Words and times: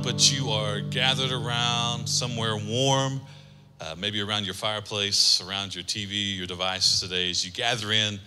hope 0.00 0.06
that 0.06 0.32
you 0.32 0.48
are 0.48 0.80
gathered 0.80 1.30
around 1.30 2.08
somewhere 2.08 2.56
warm, 2.56 3.20
uh, 3.82 3.94
maybe 3.98 4.18
around 4.22 4.46
your 4.46 4.54
fireplace, 4.54 5.42
around 5.46 5.74
your 5.74 5.84
TV, 5.84 6.38
your 6.38 6.46
device 6.46 7.00
today 7.00 7.28
as 7.28 7.44
you 7.44 7.52
gather 7.52 7.92
in 7.92 8.18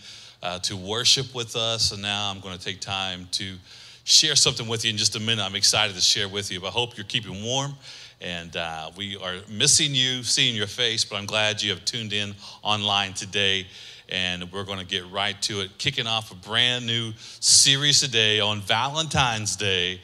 uh, 0.44 0.60
to 0.60 0.78
worship 0.78 1.34
with 1.34 1.56
us. 1.56 1.92
And 1.92 2.00
now 2.00 2.30
I'm 2.30 2.42
going 2.42 2.56
to 2.56 2.64
take 2.64 2.80
time 2.80 3.28
to 3.32 3.56
share 4.04 4.36
something 4.36 4.68
with 4.68 4.86
you 4.86 4.92
in 4.92 4.98
just 4.98 5.16
a 5.16 5.20
minute. 5.20 5.44
I'm 5.44 5.56
excited 5.56 5.96
to 5.96 6.02
share 6.02 6.30
with 6.30 6.52
you, 6.52 6.60
but 6.60 6.68
I 6.68 6.72
hope 6.72 6.96
you're 6.96 7.06
keeping 7.06 7.44
warm. 7.44 7.74
And 8.22 8.56
uh, 8.56 8.92
we 8.96 9.18
are 9.18 9.38
missing 9.50 9.96
you, 9.96 10.22
seeing 10.22 10.56
your 10.56 10.68
face, 10.68 11.04
but 11.04 11.16
I'm 11.16 11.26
glad 11.26 11.64
you 11.64 11.72
have 11.72 11.84
tuned 11.86 12.14
in 12.14 12.36
online 12.62 13.14
today 13.14 13.66
and 14.10 14.52
we're 14.52 14.64
going 14.64 14.78
to 14.78 14.86
get 14.86 15.10
right 15.10 15.42
to 15.44 15.62
it, 15.62 15.76
kicking 15.80 16.06
off 16.06 16.32
a 16.32 16.36
brand 16.36 16.86
new 16.86 17.14
series 17.40 18.00
today 18.00 18.40
on 18.40 18.62
Valentine's 18.62 19.56
Day. 19.56 20.02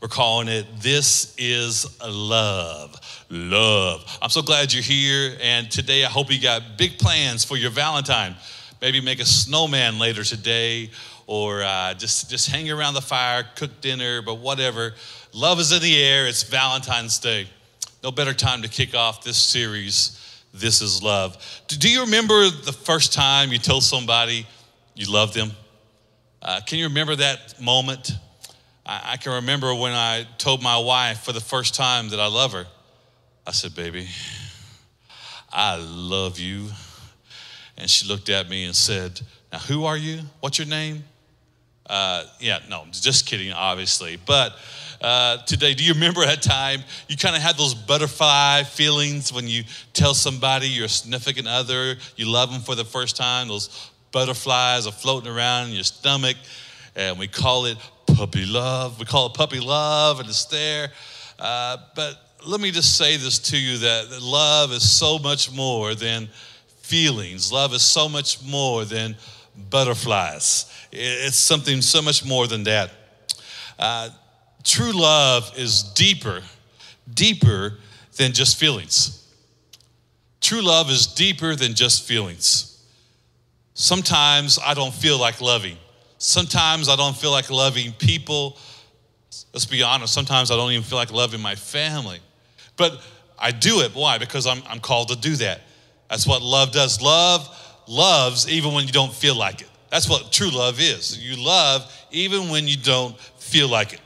We're 0.00 0.06
calling 0.08 0.46
it 0.46 0.64
This 0.80 1.34
is 1.38 1.84
Love. 2.00 3.26
Love. 3.30 4.18
I'm 4.22 4.30
so 4.30 4.42
glad 4.42 4.72
you're 4.72 4.82
here, 4.82 5.36
and 5.42 5.68
today 5.68 6.04
I 6.04 6.08
hope 6.08 6.30
you 6.30 6.40
got 6.40 6.78
big 6.78 6.98
plans 6.98 7.44
for 7.44 7.56
your 7.56 7.70
Valentine. 7.70 8.36
Maybe 8.80 9.00
make 9.00 9.18
a 9.18 9.24
snowman 9.24 9.98
later 9.98 10.22
today, 10.22 10.90
or 11.26 11.64
uh, 11.64 11.94
just, 11.94 12.30
just 12.30 12.48
hang 12.48 12.70
around 12.70 12.94
the 12.94 13.00
fire, 13.00 13.44
cook 13.56 13.80
dinner, 13.80 14.22
but 14.22 14.36
whatever. 14.36 14.94
Love 15.32 15.58
is 15.58 15.72
in 15.72 15.82
the 15.82 16.00
air. 16.00 16.28
It's 16.28 16.44
Valentine's 16.44 17.18
Day. 17.18 17.48
No 18.04 18.12
better 18.12 18.32
time 18.32 18.62
to 18.62 18.68
kick 18.68 18.94
off 18.94 19.24
this 19.24 19.36
series 19.36 20.44
this 20.54 20.80
is 20.80 21.02
love. 21.02 21.36
Do 21.66 21.90
you 21.90 22.02
remember 22.02 22.48
the 22.48 22.72
first 22.72 23.12
time 23.12 23.52
you 23.52 23.58
told 23.58 23.82
somebody 23.82 24.46
you 24.94 25.12
loved 25.12 25.34
them? 25.34 25.50
Uh, 26.40 26.60
can 26.66 26.78
you 26.78 26.86
remember 26.86 27.16
that 27.16 27.60
moment? 27.60 28.12
I, 28.88 29.12
I 29.12 29.16
can 29.18 29.32
remember 29.34 29.74
when 29.74 29.92
I 29.92 30.26
told 30.38 30.62
my 30.62 30.78
wife 30.78 31.20
for 31.20 31.32
the 31.32 31.40
first 31.40 31.74
time 31.74 32.08
that 32.08 32.18
I 32.18 32.26
love 32.26 32.52
her. 32.52 32.66
I 33.46 33.52
said, 33.52 33.74
Baby, 33.74 34.08
I 35.52 35.76
love 35.76 36.38
you. 36.38 36.68
And 37.76 37.88
she 37.88 38.08
looked 38.08 38.28
at 38.30 38.48
me 38.48 38.64
and 38.64 38.74
said, 38.74 39.20
Now, 39.52 39.58
who 39.58 39.84
are 39.84 39.96
you? 39.96 40.20
What's 40.40 40.58
your 40.58 40.66
name? 40.66 41.04
Uh, 41.86 42.24
yeah, 42.40 42.58
no, 42.68 42.84
just 42.90 43.26
kidding, 43.26 43.52
obviously. 43.52 44.16
But 44.16 44.54
uh, 45.00 45.38
today, 45.44 45.74
do 45.74 45.84
you 45.84 45.94
remember 45.94 46.24
that 46.24 46.42
time 46.42 46.82
you 47.08 47.16
kind 47.16 47.36
of 47.36 47.40
had 47.40 47.56
those 47.56 47.74
butterfly 47.74 48.64
feelings 48.64 49.32
when 49.32 49.46
you 49.46 49.64
tell 49.92 50.12
somebody 50.12 50.68
your 50.68 50.88
significant 50.88 51.46
other 51.46 51.94
you 52.16 52.26
love 52.26 52.50
them 52.50 52.60
for 52.62 52.74
the 52.74 52.84
first 52.84 53.16
time? 53.16 53.48
Those 53.48 53.90
butterflies 54.12 54.86
are 54.86 54.92
floating 54.92 55.30
around 55.30 55.68
in 55.68 55.74
your 55.74 55.84
stomach, 55.84 56.36
and 56.96 57.18
we 57.18 57.28
call 57.28 57.66
it 57.66 57.78
puppy 58.18 58.44
love. 58.46 58.98
We 58.98 59.06
call 59.06 59.26
it 59.26 59.34
puppy 59.34 59.60
love, 59.60 60.18
and 60.18 60.28
it's 60.28 60.44
there. 60.46 60.90
Uh, 61.38 61.76
but 61.94 62.16
let 62.44 62.60
me 62.60 62.72
just 62.72 62.98
say 62.98 63.16
this 63.16 63.38
to 63.38 63.56
you 63.56 63.78
that, 63.78 64.20
love 64.20 64.72
is 64.72 64.90
so 64.90 65.20
much 65.20 65.52
more 65.52 65.94
than 65.94 66.28
feelings, 66.80 67.52
love 67.52 67.72
is 67.72 67.82
so 67.82 68.08
much 68.08 68.42
more 68.42 68.84
than 68.84 69.16
butterflies. 69.70 70.66
It's 70.90 71.36
something 71.36 71.80
so 71.80 72.02
much 72.02 72.24
more 72.24 72.48
than 72.48 72.64
that. 72.64 72.90
Uh, 73.78 74.10
true 74.64 74.90
love 74.90 75.52
is 75.56 75.84
deeper, 75.84 76.42
deeper 77.14 77.74
than 78.16 78.32
just 78.32 78.58
feelings. 78.58 79.32
True 80.40 80.62
love 80.62 80.90
is 80.90 81.06
deeper 81.06 81.54
than 81.54 81.74
just 81.74 82.02
feelings. 82.02 82.82
Sometimes 83.74 84.58
I 84.58 84.74
don't 84.74 84.92
feel 84.92 85.18
like 85.20 85.40
loving. 85.40 85.76
Sometimes 86.18 86.88
I 86.88 86.96
don't 86.96 87.16
feel 87.16 87.30
like 87.30 87.50
loving 87.50 87.92
people. 87.92 88.58
Let's 89.52 89.66
be 89.66 89.82
honest, 89.82 90.12
sometimes 90.12 90.50
I 90.50 90.56
don't 90.56 90.72
even 90.72 90.84
feel 90.84 90.98
like 90.98 91.12
loving 91.12 91.40
my 91.40 91.54
family. 91.54 92.18
But 92.76 93.00
I 93.38 93.50
do 93.52 93.80
it. 93.80 93.94
Why? 93.94 94.18
Because 94.18 94.46
I'm, 94.46 94.62
I'm 94.68 94.80
called 94.80 95.08
to 95.08 95.16
do 95.16 95.36
that. 95.36 95.62
That's 96.10 96.26
what 96.26 96.42
love 96.42 96.72
does. 96.72 97.00
Love 97.00 97.48
loves 97.86 98.48
even 98.48 98.74
when 98.74 98.86
you 98.86 98.92
don't 98.92 99.12
feel 99.12 99.34
like 99.34 99.62
it. 99.62 99.68
That's 99.90 100.08
what 100.08 100.32
true 100.32 100.50
love 100.50 100.80
is. 100.80 101.18
You 101.18 101.42
love 101.42 101.90
even 102.10 102.48
when 102.50 102.68
you 102.68 102.76
don't 102.76 103.18
feel 103.38 103.68
like 103.68 103.94
it. 103.94 104.00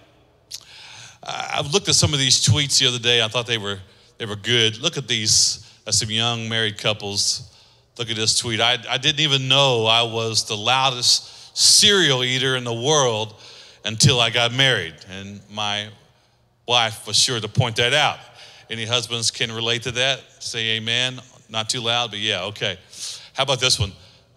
I've 1.22 1.72
looked 1.72 1.88
at 1.88 1.94
some 1.94 2.12
of 2.12 2.18
these 2.18 2.44
tweets 2.44 2.78
the 2.78 2.88
other 2.88 2.98
day. 2.98 3.22
I 3.22 3.28
thought 3.28 3.46
they 3.46 3.58
were 3.58 3.78
they 4.18 4.26
were 4.26 4.36
good. 4.36 4.78
Look 4.78 4.96
at 4.96 5.08
these 5.08 5.68
uh, 5.86 5.92
some 5.92 6.10
young 6.10 6.48
married 6.48 6.78
couples. 6.78 7.48
Look 7.98 8.10
at 8.10 8.16
this 8.16 8.38
tweet. 8.38 8.60
I, 8.60 8.78
I 8.88 8.98
didn't 8.98 9.20
even 9.20 9.48
know 9.48 9.86
I 9.86 10.02
was 10.02 10.44
the 10.44 10.56
loudest 10.56 11.41
cereal 11.54 12.24
eater 12.24 12.56
in 12.56 12.64
the 12.64 12.74
world 12.74 13.34
until 13.84 14.20
I 14.20 14.30
got 14.30 14.52
married, 14.52 14.94
and 15.10 15.40
my 15.50 15.88
wife 16.66 17.06
was 17.06 17.16
sure 17.16 17.40
to 17.40 17.48
point 17.48 17.76
that 17.76 17.92
out. 17.92 18.18
Any 18.70 18.86
husbands 18.86 19.30
can 19.30 19.52
relate 19.52 19.82
to 19.82 19.90
that? 19.92 20.20
Say 20.38 20.76
amen. 20.76 21.20
Not 21.48 21.68
too 21.68 21.80
loud, 21.80 22.10
but 22.10 22.20
yeah, 22.20 22.44
okay. 22.44 22.78
How 23.34 23.42
about 23.42 23.60
this 23.60 23.78
one? 23.78 23.92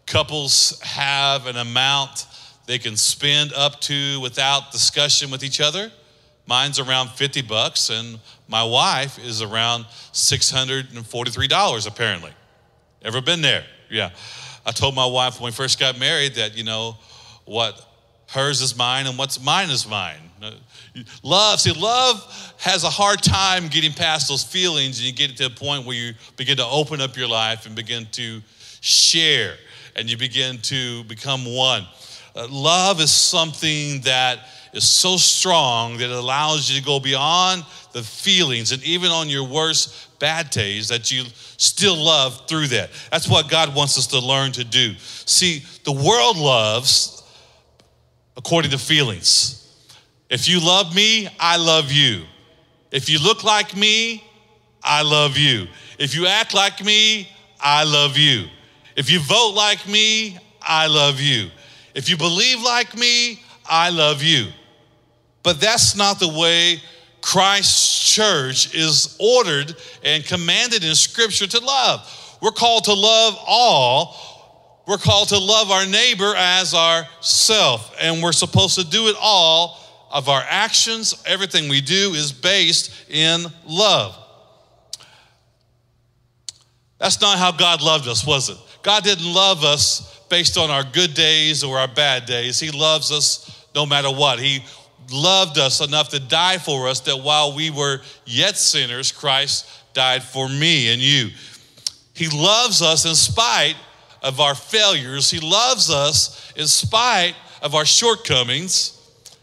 Couples 0.05 0.79
have 0.81 1.47
an 1.47 1.55
amount 1.55 2.27
they 2.65 2.79
can 2.79 2.97
spend 2.97 3.53
up 3.53 3.79
to 3.81 4.19
without 4.21 4.71
discussion 4.71 5.29
with 5.31 5.43
each 5.43 5.61
other. 5.61 5.91
Mine's 6.47 6.79
around 6.79 7.09
50 7.09 7.43
bucks, 7.43 7.89
and 7.89 8.19
my 8.47 8.63
wife 8.63 9.17
is 9.19 9.41
around 9.41 9.85
$643, 10.13 11.87
apparently. 11.87 12.31
Ever 13.01 13.21
been 13.21 13.41
there? 13.41 13.63
Yeah. 13.89 14.11
I 14.65 14.71
told 14.71 14.95
my 14.95 15.05
wife 15.05 15.39
when 15.39 15.49
we 15.49 15.51
first 15.51 15.79
got 15.79 15.99
married 15.99 16.35
that, 16.35 16.57
you 16.57 16.63
know, 16.63 16.97
what 17.45 17.79
hers 18.29 18.61
is 18.61 18.75
mine 18.75 19.05
and 19.07 19.17
what's 19.17 19.43
mine 19.43 19.69
is 19.69 19.87
mine. 19.87 20.19
Love, 21.23 21.59
see, 21.59 21.71
love 21.71 22.53
has 22.59 22.83
a 22.83 22.89
hard 22.89 23.21
time 23.21 23.67
getting 23.67 23.91
past 23.91 24.27
those 24.27 24.43
feelings, 24.43 24.99
and 24.99 25.07
you 25.07 25.13
get 25.13 25.35
to 25.37 25.45
a 25.45 25.49
point 25.49 25.85
where 25.85 25.95
you 25.95 26.13
begin 26.37 26.57
to 26.57 26.65
open 26.65 27.01
up 27.01 27.17
your 27.17 27.27
life 27.27 27.65
and 27.65 27.75
begin 27.75 28.07
to 28.11 28.41
share 28.81 29.55
and 29.95 30.09
you 30.09 30.17
begin 30.17 30.57
to 30.59 31.03
become 31.05 31.45
one. 31.45 31.85
Uh, 32.35 32.47
love 32.49 32.99
is 32.99 33.11
something 33.11 34.01
that 34.01 34.39
is 34.75 34.87
so 34.87 35.17
strong 35.17 35.97
that 35.97 36.05
it 36.05 36.15
allows 36.15 36.69
you 36.69 36.79
to 36.79 36.85
go 36.85 36.99
beyond 36.99 37.65
the 37.93 38.03
feelings 38.03 38.71
and 38.71 38.83
even 38.83 39.09
on 39.09 39.29
your 39.29 39.43
worst 39.43 40.19
bad 40.19 40.49
days 40.49 40.89
that 40.89 41.11
you 41.11 41.23
still 41.57 41.95
love 41.95 42.47
through 42.47 42.67
that. 42.67 42.89
That's 43.11 43.27
what 43.27 43.49
God 43.49 43.73
wants 43.73 43.97
us 43.97 44.07
to 44.07 44.19
learn 44.19 44.51
to 44.53 44.63
do. 44.63 44.95
See, 44.99 45.63
the 45.85 45.91
world 45.91 46.37
loves 46.37 47.23
according 48.35 48.71
to 48.71 48.77
feelings. 48.77 49.61
If 50.29 50.47
you 50.47 50.59
love 50.59 50.93
me, 50.93 51.29
I 51.39 51.57
love 51.57 51.91
you. 51.91 52.23
If 52.91 53.09
you 53.09 53.19
look 53.19 53.43
like 53.43 53.75
me, 53.75 54.23
I 54.83 55.01
love 55.01 55.37
you. 55.37 55.67
If 55.97 56.15
you 56.15 56.27
act 56.27 56.53
like 56.53 56.83
me, 56.83 57.29
I 57.59 57.83
love 57.83 58.17
you. 58.17 58.45
If 58.95 59.09
you 59.09 59.19
vote 59.19 59.53
like 59.55 59.87
me, 59.87 60.37
I 60.61 60.87
love 60.87 61.19
you. 61.19 61.49
If 61.93 62.09
you 62.09 62.17
believe 62.17 62.61
like 62.61 62.97
me, 62.97 63.41
I 63.65 63.89
love 63.89 64.21
you. 64.21 64.47
But 65.45 65.61
that's 65.61 65.95
not 65.95 66.19
the 66.19 66.27
way 66.27 66.81
Christ's 67.21 68.13
church 68.15 68.73
is 68.73 69.15
ordered 69.19 69.75
and 70.03 70.25
commanded 70.25 70.83
in 70.83 70.95
Scripture 70.95 71.45
to 71.45 71.59
love. 71.59 72.37
We're 72.41 72.49
called 72.49 72.85
to 72.85 72.93
love 72.93 73.37
all. 73.45 74.83
We're 74.87 74.97
called 74.97 75.29
to 75.29 75.37
love 75.37 75.69
our 75.69 75.85
neighbor 75.85 76.33
as 76.35 76.73
ourself, 76.73 77.95
and 78.01 78.23
we're 78.23 78.31
supposed 78.31 78.73
to 78.79 78.83
do 78.83 79.07
it 79.07 79.15
all 79.21 79.79
of 80.11 80.29
our 80.29 80.43
actions. 80.49 81.23
Everything 81.27 81.69
we 81.69 81.79
do 81.79 82.13
is 82.15 82.31
based 82.31 82.91
in 83.07 83.45
love. 83.67 84.17
That's 86.97 87.21
not 87.21 87.37
how 87.37 87.51
God 87.51 87.83
loved 87.83 88.07
us, 88.07 88.25
was 88.25 88.49
it? 88.49 88.57
God 88.81 89.03
didn't 89.03 89.31
love 89.31 89.63
us 89.63 90.21
based 90.27 90.57
on 90.57 90.71
our 90.71 90.83
good 90.83 91.13
days 91.13 91.63
or 91.63 91.77
our 91.77 91.87
bad 91.87 92.25
days. 92.25 92.59
He 92.59 92.71
loves 92.71 93.11
us 93.11 93.67
no 93.75 93.85
matter 93.85 94.09
what. 94.09 94.39
He 94.39 94.63
loved 95.11 95.57
us 95.57 95.81
enough 95.81 96.09
to 96.09 96.19
die 96.19 96.57
for 96.57 96.87
us 96.87 97.01
that 97.01 97.17
while 97.17 97.55
we 97.55 97.69
were 97.69 98.01
yet 98.25 98.57
sinners, 98.57 99.11
Christ 99.11 99.67
died 99.93 100.23
for 100.23 100.47
me 100.49 100.91
and 100.91 101.01
you. 101.01 101.29
He 102.13 102.27
loves 102.29 102.81
us 102.81 103.05
in 103.05 103.15
spite 103.15 103.75
of 104.21 104.39
our 104.39 104.55
failures. 104.55 105.29
He 105.29 105.39
loves 105.39 105.89
us 105.89 106.51
in 106.55 106.67
spite 106.67 107.35
of 107.61 107.75
our 107.75 107.85
shortcomings. 107.85 108.91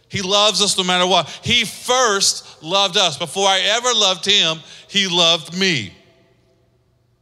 He 0.08 0.22
loves 0.22 0.60
us 0.60 0.76
no 0.76 0.84
matter 0.84 1.06
what. 1.06 1.28
He 1.42 1.64
first 1.64 2.62
loved 2.62 2.96
us. 2.96 3.16
Before 3.16 3.46
I 3.46 3.60
ever 3.60 3.88
loved 3.94 4.24
him, 4.24 4.58
he 4.88 5.08
loved 5.08 5.56
me. 5.56 5.92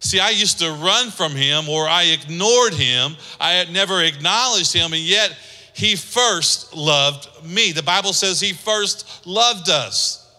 See, 0.00 0.18
I 0.18 0.30
used 0.30 0.58
to 0.60 0.72
run 0.72 1.10
from 1.10 1.32
him 1.32 1.68
or 1.68 1.86
I 1.86 2.04
ignored 2.04 2.74
him. 2.74 3.16
I 3.38 3.52
had 3.52 3.70
never 3.70 4.02
acknowledged 4.02 4.72
him, 4.72 4.92
and 4.92 5.02
yet 5.02 5.36
he 5.80 5.96
first 5.96 6.76
loved 6.76 7.26
me. 7.42 7.72
The 7.72 7.82
Bible 7.82 8.12
says 8.12 8.38
he 8.38 8.52
first 8.52 9.26
loved 9.26 9.70
us. 9.70 10.30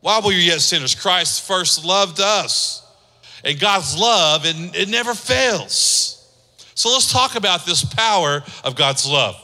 While 0.00 0.20
we 0.20 0.34
were 0.34 0.40
yet 0.40 0.60
sinners, 0.60 0.94
Christ 0.94 1.46
first 1.46 1.82
loved 1.82 2.20
us. 2.20 2.86
And 3.42 3.58
God's 3.58 3.98
love, 3.98 4.44
it, 4.44 4.54
it 4.76 4.88
never 4.90 5.14
fails. 5.14 6.30
So 6.74 6.90
let's 6.90 7.10
talk 7.10 7.36
about 7.36 7.64
this 7.64 7.84
power 7.84 8.44
of 8.64 8.76
God's 8.76 9.08
love. 9.08 9.42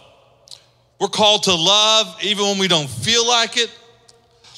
We're 1.00 1.08
called 1.08 1.44
to 1.44 1.54
love 1.54 2.14
even 2.22 2.44
when 2.44 2.58
we 2.58 2.68
don't 2.68 2.90
feel 2.90 3.26
like 3.26 3.56
it. 3.56 3.70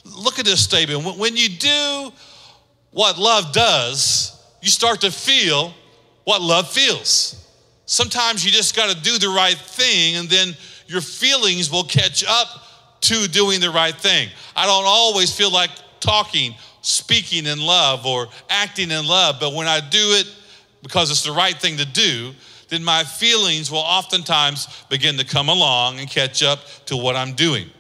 Look 0.05 0.41
at 0.41 0.45
this 0.45 0.63
statement. 0.65 1.17
When 1.17 1.37
you 1.37 1.51
do 1.51 2.13
what 2.91 3.17
love 3.17 3.53
does, 3.53 4.45
you 4.61 4.71
start 4.71 5.03
to 5.03 5.13
feel 5.13 5.73
what 6.25 6.43
love 6.43 6.69
feels. 6.69 7.44
Sometimes 7.95 8.45
you 8.45 8.51
just 8.51 8.75
got 8.75 8.91
to 8.91 9.01
do 9.03 9.19
the 9.19 9.29
right 9.29 9.57
thing, 9.57 10.17
and 10.17 10.29
then 10.29 10.57
your 10.89 11.01
feelings 11.01 11.71
will 11.71 11.85
catch 11.85 12.25
up 12.27 12.49
to 13.03 13.29
doing 13.29 13.61
the 13.61 13.71
right 13.71 13.95
thing. 13.95 14.31
I 14.57 14.67
don't 14.67 14.85
always 14.85 15.33
feel 15.33 15.53
like 15.53 15.71
talking, 16.01 16.57
speaking 16.81 17.47
in 17.47 17.61
love, 17.61 18.05
or 18.05 18.27
acting 18.51 18.91
in 18.91 19.07
love, 19.07 19.37
but 19.39 19.55
when 19.55 19.69
I 19.69 19.79
do 19.79 20.17
it 20.19 20.27
because 20.83 21.13
it's 21.13 21.23
the 21.23 21.31
right 21.31 21.55
thing 21.55 21.77
to 21.77 21.85
do, 21.85 22.33
then 22.69 22.83
my 22.83 23.05
feelings 23.05 23.71
will 23.71 23.79
oftentimes 23.79 24.67
begin 24.89 25.17
to 25.19 25.25
come 25.25 25.49
along 25.49 26.01
and 26.01 26.11
catch 26.11 26.43
up 26.43 26.59
to 26.87 26.97
what 26.97 27.15
I'm 27.15 27.35
doing. 27.35 27.71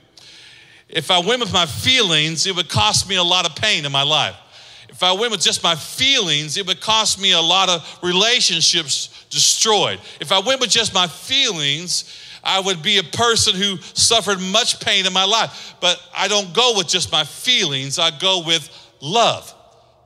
If 0.89 1.11
I 1.11 1.19
went 1.19 1.41
with 1.41 1.53
my 1.53 1.67
feelings, 1.67 2.47
it 2.47 2.55
would 2.55 2.69
cost 2.69 3.09
me 3.09 3.17
a 3.17 3.25
lot 3.25 3.51
of 3.51 3.57
pain 3.57 3.85
in 3.85 3.91
my 3.91 4.05
life. 4.05 4.37
If 4.89 5.03
I 5.03 5.11
went 5.11 5.33
with 5.33 5.41
just 5.41 5.65
my 5.65 5.75
feelings, 5.75 6.57
it 6.57 6.69
would 6.69 6.81
cost 6.81 7.21
me 7.21 7.33
a 7.33 7.41
lot 7.41 7.69
of 7.69 7.99
relationships 8.01 9.11
destroyed. 9.35 10.01
If 10.21 10.33
I 10.33 10.39
went 10.39 10.61
with 10.61 10.71
just 10.71 10.95
my 10.95 11.07
feelings, 11.07 12.11
I 12.43 12.61
would 12.61 12.83
be 12.83 12.99
a 12.99 13.03
person 13.03 13.55
who 13.55 13.79
suffered 13.79 14.41
much 14.41 14.81
pain 14.81 15.07
in 15.07 15.13
my 15.13 15.25
life. 15.25 15.75
But 15.81 16.01
I 16.17 16.29
don't 16.29 16.55
go 16.55 16.77
with 16.77 16.89
just 16.89 17.11
my 17.11 17.25
feelings, 17.25 17.99
I 17.99 18.11
go 18.19 18.43
with 18.47 18.69
love. 19.01 19.53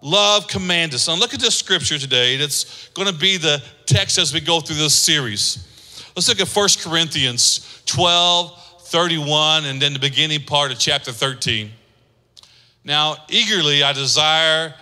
Love 0.00 0.46
commands 0.46 0.94
us. 0.94 1.08
And 1.08 1.19
look 1.20 1.34
at 1.34 1.40
this 1.40 1.56
scripture 1.56 1.98
today. 1.98 2.36
that's 2.36 2.88
going 2.90 3.08
to 3.08 3.14
be 3.14 3.36
the 3.36 3.62
text 3.86 4.19
as 4.19 4.32
we 4.32 4.40
go 4.40 4.60
through 4.60 4.76
this 4.76 4.94
series. 4.94 5.64
Let's 6.14 6.28
look 6.28 6.40
at 6.40 6.48
1 6.48 6.69
Corinthians 6.80 7.82
12, 7.86 8.82
31, 8.82 9.64
and 9.64 9.82
then 9.82 9.92
the 9.92 9.98
beginning 9.98 10.42
part 10.42 10.70
of 10.70 10.78
chapter 10.78 11.12
13. 11.12 11.70
Now, 12.84 13.16
eagerly 13.28 13.82
I 13.82 13.92
desire, 13.92 14.75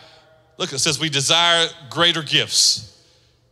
look, 0.58 0.72
it 0.72 0.78
says, 0.78 1.00
we 1.00 1.08
desire 1.08 1.66
greater 1.90 2.22
gifts. 2.22 2.95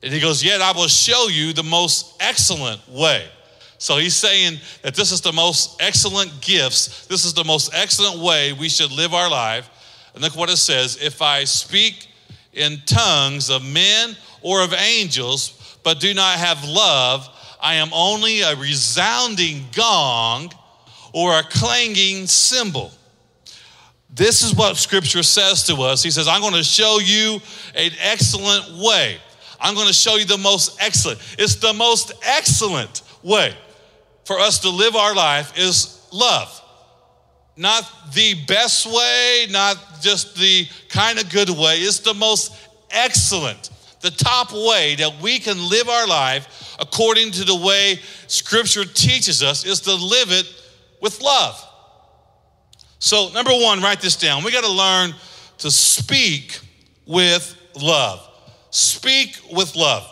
And 0.05 0.13
he 0.13 0.21
goes, 0.21 0.45
Yet 0.45 0.61
I 0.61 0.73
will 0.73 0.87
show 0.87 1.29
you 1.29 1.55
the 1.55 1.63
most 1.63 2.23
excellent 2.23 2.87
way. 2.91 3.27
So 3.79 3.97
he's 3.97 4.15
saying 4.15 4.61
that 4.83 4.95
this 4.95 5.11
is 5.11 5.23
the 5.23 5.33
most 5.33 5.81
excellent 5.81 6.43
gifts. 6.43 7.07
This 7.07 7.25
is 7.25 7.33
the 7.33 7.43
most 7.43 7.73
excellent 7.75 8.23
way 8.23 8.53
we 8.53 8.69
should 8.69 8.93
live 8.93 9.15
our 9.15 9.31
life. 9.31 9.69
And 10.13 10.23
look 10.23 10.37
what 10.37 10.51
it 10.51 10.59
says 10.59 10.99
if 11.03 11.23
I 11.23 11.45
speak 11.45 12.09
in 12.53 12.83
tongues 12.85 13.49
of 13.49 13.65
men 13.65 14.15
or 14.43 14.63
of 14.63 14.75
angels, 14.75 15.79
but 15.83 16.01
do 16.01 16.13
not 16.13 16.37
have 16.37 16.63
love, 16.65 17.27
I 17.59 17.77
am 17.77 17.89
only 17.95 18.43
a 18.43 18.55
resounding 18.57 19.65
gong 19.75 20.53
or 21.15 21.39
a 21.39 21.43
clanging 21.43 22.27
cymbal. 22.27 22.93
This 24.15 24.43
is 24.43 24.55
what 24.55 24.77
scripture 24.77 25.23
says 25.23 25.65
to 25.65 25.77
us. 25.77 26.03
He 26.03 26.11
says, 26.11 26.29
I'm 26.29 26.43
going 26.43 26.55
to 26.55 26.63
show 26.63 26.99
you 27.03 27.41
an 27.75 27.91
excellent 28.03 28.85
way. 28.85 29.19
I'm 29.65 29.75
going 29.75 29.87
to 29.87 29.95
show 29.95 30.17
you 30.17 30.27
the 30.27 30.37
most 30.37 30.77
excellent. 30.79 31.19
It's 31.39 31.55
the 31.55 31.73
most 31.73 32.13
excellent 32.23 33.01
way 33.23 33.57
for 34.25 34.39
us 34.39 34.59
to 34.61 34.69
live 34.69 34.95
our 34.95 35.15
life 35.15 35.59
is 35.59 36.07
love. 36.13 36.61
Not 37.57 37.91
the 38.13 38.35
best 38.47 38.85
way, 38.85 39.47
not 39.49 40.03
just 40.03 40.37
the 40.37 40.67
kind 40.91 41.19
of 41.19 41.31
good 41.31 41.49
way. 41.49 41.79
It's 41.79 42.01
the 42.01 42.13
most 42.13 42.53
excellent, 42.91 43.71
the 44.03 44.11
top 44.11 44.53
way 44.53 44.97
that 44.97 45.23
we 45.23 45.39
can 45.39 45.71
live 45.71 45.89
our 45.89 46.07
life 46.07 46.77
according 46.79 47.31
to 47.33 47.45
the 47.45 47.57
way 47.57 48.01
Scripture 48.27 48.85
teaches 48.85 49.43
us 49.43 49.65
is 49.65 49.81
to 49.81 49.95
live 49.95 50.31
it 50.31 50.47
with 51.01 51.23
love. 51.23 51.59
So, 52.99 53.31
number 53.33 53.53
one, 53.53 53.81
write 53.81 54.01
this 54.01 54.17
down. 54.17 54.45
We 54.45 54.53
got 54.53 54.65
to 54.65 54.71
learn 54.71 55.15
to 55.59 55.71
speak 55.71 56.61
with 57.07 57.57
love. 57.81 58.29
Speak 58.75 59.39
with 59.53 59.77
love. 59.77 60.05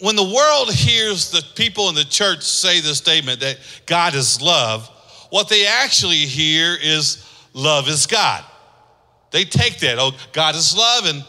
When 0.00 0.14
the 0.14 0.22
world 0.22 0.70
hears 0.70 1.30
the 1.30 1.42
people 1.54 1.88
in 1.88 1.94
the 1.94 2.04
church 2.04 2.42
say 2.42 2.82
the 2.82 2.94
statement 2.94 3.40
that 3.40 3.58
God 3.86 4.14
is 4.14 4.42
love, 4.42 4.86
what 5.30 5.48
they 5.48 5.66
actually 5.66 6.16
hear 6.16 6.76
is 6.78 7.26
love 7.54 7.88
is 7.88 8.06
God. 8.06 8.44
They 9.30 9.44
take 9.44 9.78
that, 9.78 9.98
oh, 9.98 10.12
God 10.34 10.54
is 10.54 10.76
love, 10.76 11.06
and 11.06 11.24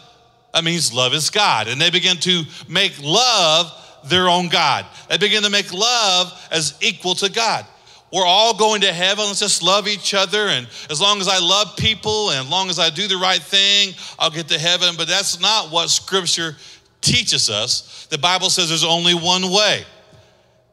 that 0.54 0.66
means 0.66 0.94
love 0.94 1.14
is 1.14 1.30
God. 1.30 1.70
And 1.70 1.80
they 1.80 1.90
begin 1.90 2.18
to 2.18 2.44
make 2.68 2.92
love 3.02 3.72
their 4.10 4.28
own 4.28 4.50
God. 4.50 4.86
They 5.10 5.18
begin 5.18 5.44
to 5.44 5.50
make 5.50 5.72
love 5.72 6.34
as 6.52 6.78
equal 6.82 7.16
to 7.16 7.32
God 7.32 7.66
we're 8.12 8.26
all 8.26 8.54
going 8.54 8.82
to 8.82 8.92
heaven. 8.92 9.26
Let's 9.26 9.40
just 9.40 9.64
love 9.64 9.88
each 9.88 10.14
other. 10.14 10.48
And 10.48 10.68
as 10.90 11.00
long 11.00 11.22
as 11.22 11.30
I 11.30 11.40
love 11.40 11.78
people 11.78 12.32
and 12.32 12.46
as 12.46 12.52
long 12.52 12.70
as 12.70 12.78
I 12.78 12.90
do 12.90 13.08
the 13.08 13.18
right 13.18 13.42
thing, 13.42 13.94
I'll 14.20 14.30
get 14.30 14.50
to 14.50 14.60
heaven. 14.60 14.96
But 14.98 15.08
that's 15.08 15.40
not 15.40 15.72
what 15.72 15.90
Scripture 15.90 16.58
teaches 17.00 17.50
us. 17.50 18.08
The 18.10 18.18
Bible 18.18 18.50
says 18.50 18.68
there's 18.68 18.84
only 18.84 19.14
one 19.14 19.50
way. 19.50 19.86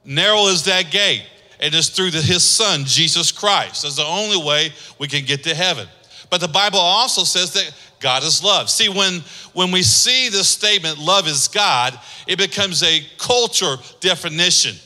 Narrow 0.05 0.47
is 0.47 0.65
that 0.65 0.91
gate, 0.91 1.25
and 1.61 1.73
it's 1.75 1.91
through 1.91 2.11
the, 2.11 2.23
His 2.23 2.43
Son, 2.43 2.85
Jesus 2.85 3.31
Christ. 3.31 3.83
That's 3.83 3.97
the 3.97 4.05
only 4.05 4.43
way 4.43 4.73
we 4.99 5.07
can 5.07 5.25
get 5.25 5.45
to 5.45 5.55
heaven. 5.55 5.87
But 6.31 6.41
the 6.41 6.49
Bible 6.49 6.79
also 6.79 7.23
says 7.25 7.53
that 7.53 7.73
God 8.01 8.23
is 8.23 8.43
love. 8.43 8.69
See, 8.69 8.89
when, 8.89 9.21
when 9.53 9.71
we 9.71 9.83
see 9.83 10.29
this 10.29 10.49
statement, 10.49 10.99
love 10.99 11.29
is 11.29 11.47
God, 11.49 11.99
it 12.27 12.39
becomes 12.39 12.83
a 12.83 13.01
culture 13.19 13.77
definition. 14.01 14.77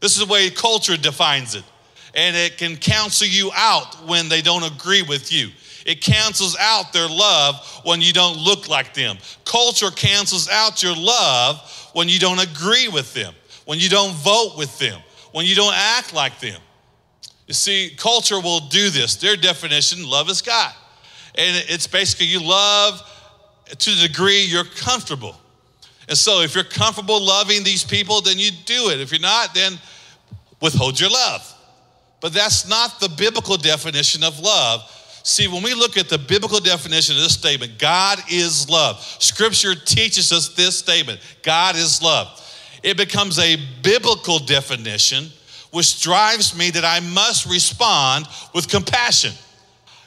This 0.00 0.12
is 0.18 0.26
the 0.26 0.32
way 0.32 0.50
culture 0.50 0.96
defines 0.96 1.54
it 1.54 1.64
and 2.14 2.36
it 2.36 2.58
can 2.58 2.76
cancel 2.76 3.26
you 3.26 3.50
out 3.54 4.06
when 4.06 4.28
they 4.28 4.42
don't 4.42 4.64
agree 4.64 5.02
with 5.02 5.32
you. 5.32 5.48
It 5.84 6.00
cancels 6.00 6.56
out 6.60 6.92
their 6.92 7.08
love 7.08 7.80
when 7.84 8.00
you 8.00 8.12
don't 8.12 8.38
look 8.38 8.68
like 8.68 8.94
them. 8.94 9.18
Culture 9.44 9.90
cancels 9.90 10.48
out 10.48 10.82
your 10.82 10.94
love 10.94 11.90
when 11.92 12.08
you 12.08 12.18
don't 12.18 12.38
agree 12.38 12.88
with 12.88 13.12
them, 13.14 13.34
when 13.64 13.78
you 13.78 13.88
don't 13.88 14.14
vote 14.14 14.54
with 14.56 14.78
them, 14.78 15.00
when 15.32 15.46
you 15.46 15.54
don't 15.54 15.74
act 15.74 16.14
like 16.14 16.38
them. 16.40 16.60
You 17.46 17.54
see, 17.54 17.94
culture 17.96 18.40
will 18.40 18.60
do 18.60 18.90
this. 18.90 19.16
Their 19.16 19.36
definition 19.36 20.08
love 20.08 20.30
is 20.30 20.42
God. 20.42 20.72
And 21.34 21.64
it's 21.68 21.86
basically 21.86 22.26
you 22.26 22.40
love 22.42 23.02
to 23.66 23.90
the 23.90 24.08
degree 24.08 24.42
you're 24.42 24.64
comfortable. 24.64 25.36
And 26.08 26.16
so 26.16 26.40
if 26.40 26.54
you're 26.54 26.64
comfortable 26.64 27.20
loving 27.20 27.64
these 27.64 27.84
people, 27.84 28.20
then 28.20 28.38
you 28.38 28.50
do 28.66 28.90
it. 28.90 29.00
If 29.00 29.12
you're 29.12 29.20
not, 29.20 29.54
then 29.54 29.78
withhold 30.60 31.00
your 31.00 31.10
love. 31.10 31.51
But 32.22 32.32
that's 32.32 32.66
not 32.68 33.00
the 33.00 33.08
biblical 33.08 33.56
definition 33.58 34.22
of 34.24 34.38
love. 34.40 34.88
See, 35.24 35.48
when 35.48 35.62
we 35.62 35.74
look 35.74 35.98
at 35.98 36.08
the 36.08 36.18
biblical 36.18 36.60
definition 36.60 37.16
of 37.16 37.22
this 37.22 37.34
statement, 37.34 37.78
God 37.78 38.18
is 38.30 38.70
love. 38.70 39.00
Scripture 39.18 39.74
teaches 39.74 40.32
us 40.32 40.54
this 40.54 40.78
statement 40.78 41.20
God 41.42 41.76
is 41.76 42.00
love. 42.00 42.38
It 42.82 42.96
becomes 42.96 43.38
a 43.38 43.56
biblical 43.82 44.38
definition, 44.38 45.26
which 45.72 46.00
drives 46.00 46.56
me 46.56 46.70
that 46.70 46.84
I 46.84 47.00
must 47.00 47.46
respond 47.46 48.26
with 48.54 48.68
compassion. 48.68 49.32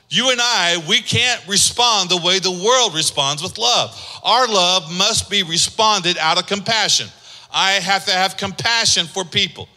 You 0.10 0.32
and 0.32 0.40
I, 0.42 0.84
we 0.88 1.02
can't 1.02 1.46
respond 1.48 2.10
the 2.10 2.18
way 2.18 2.40
the 2.40 2.52
world 2.52 2.94
responds 2.94 3.42
with 3.42 3.58
love. 3.58 4.20
Our 4.24 4.48
love 4.48 4.92
must 4.94 5.30
be 5.30 5.44
responded 5.44 6.18
out 6.18 6.38
of 6.38 6.48
compassion. 6.48 7.08
I 7.52 7.74
have 7.74 8.06
to 8.06 8.12
have 8.12 8.38
compassion 8.38 9.08
for 9.08 9.24
people. 9.24 9.68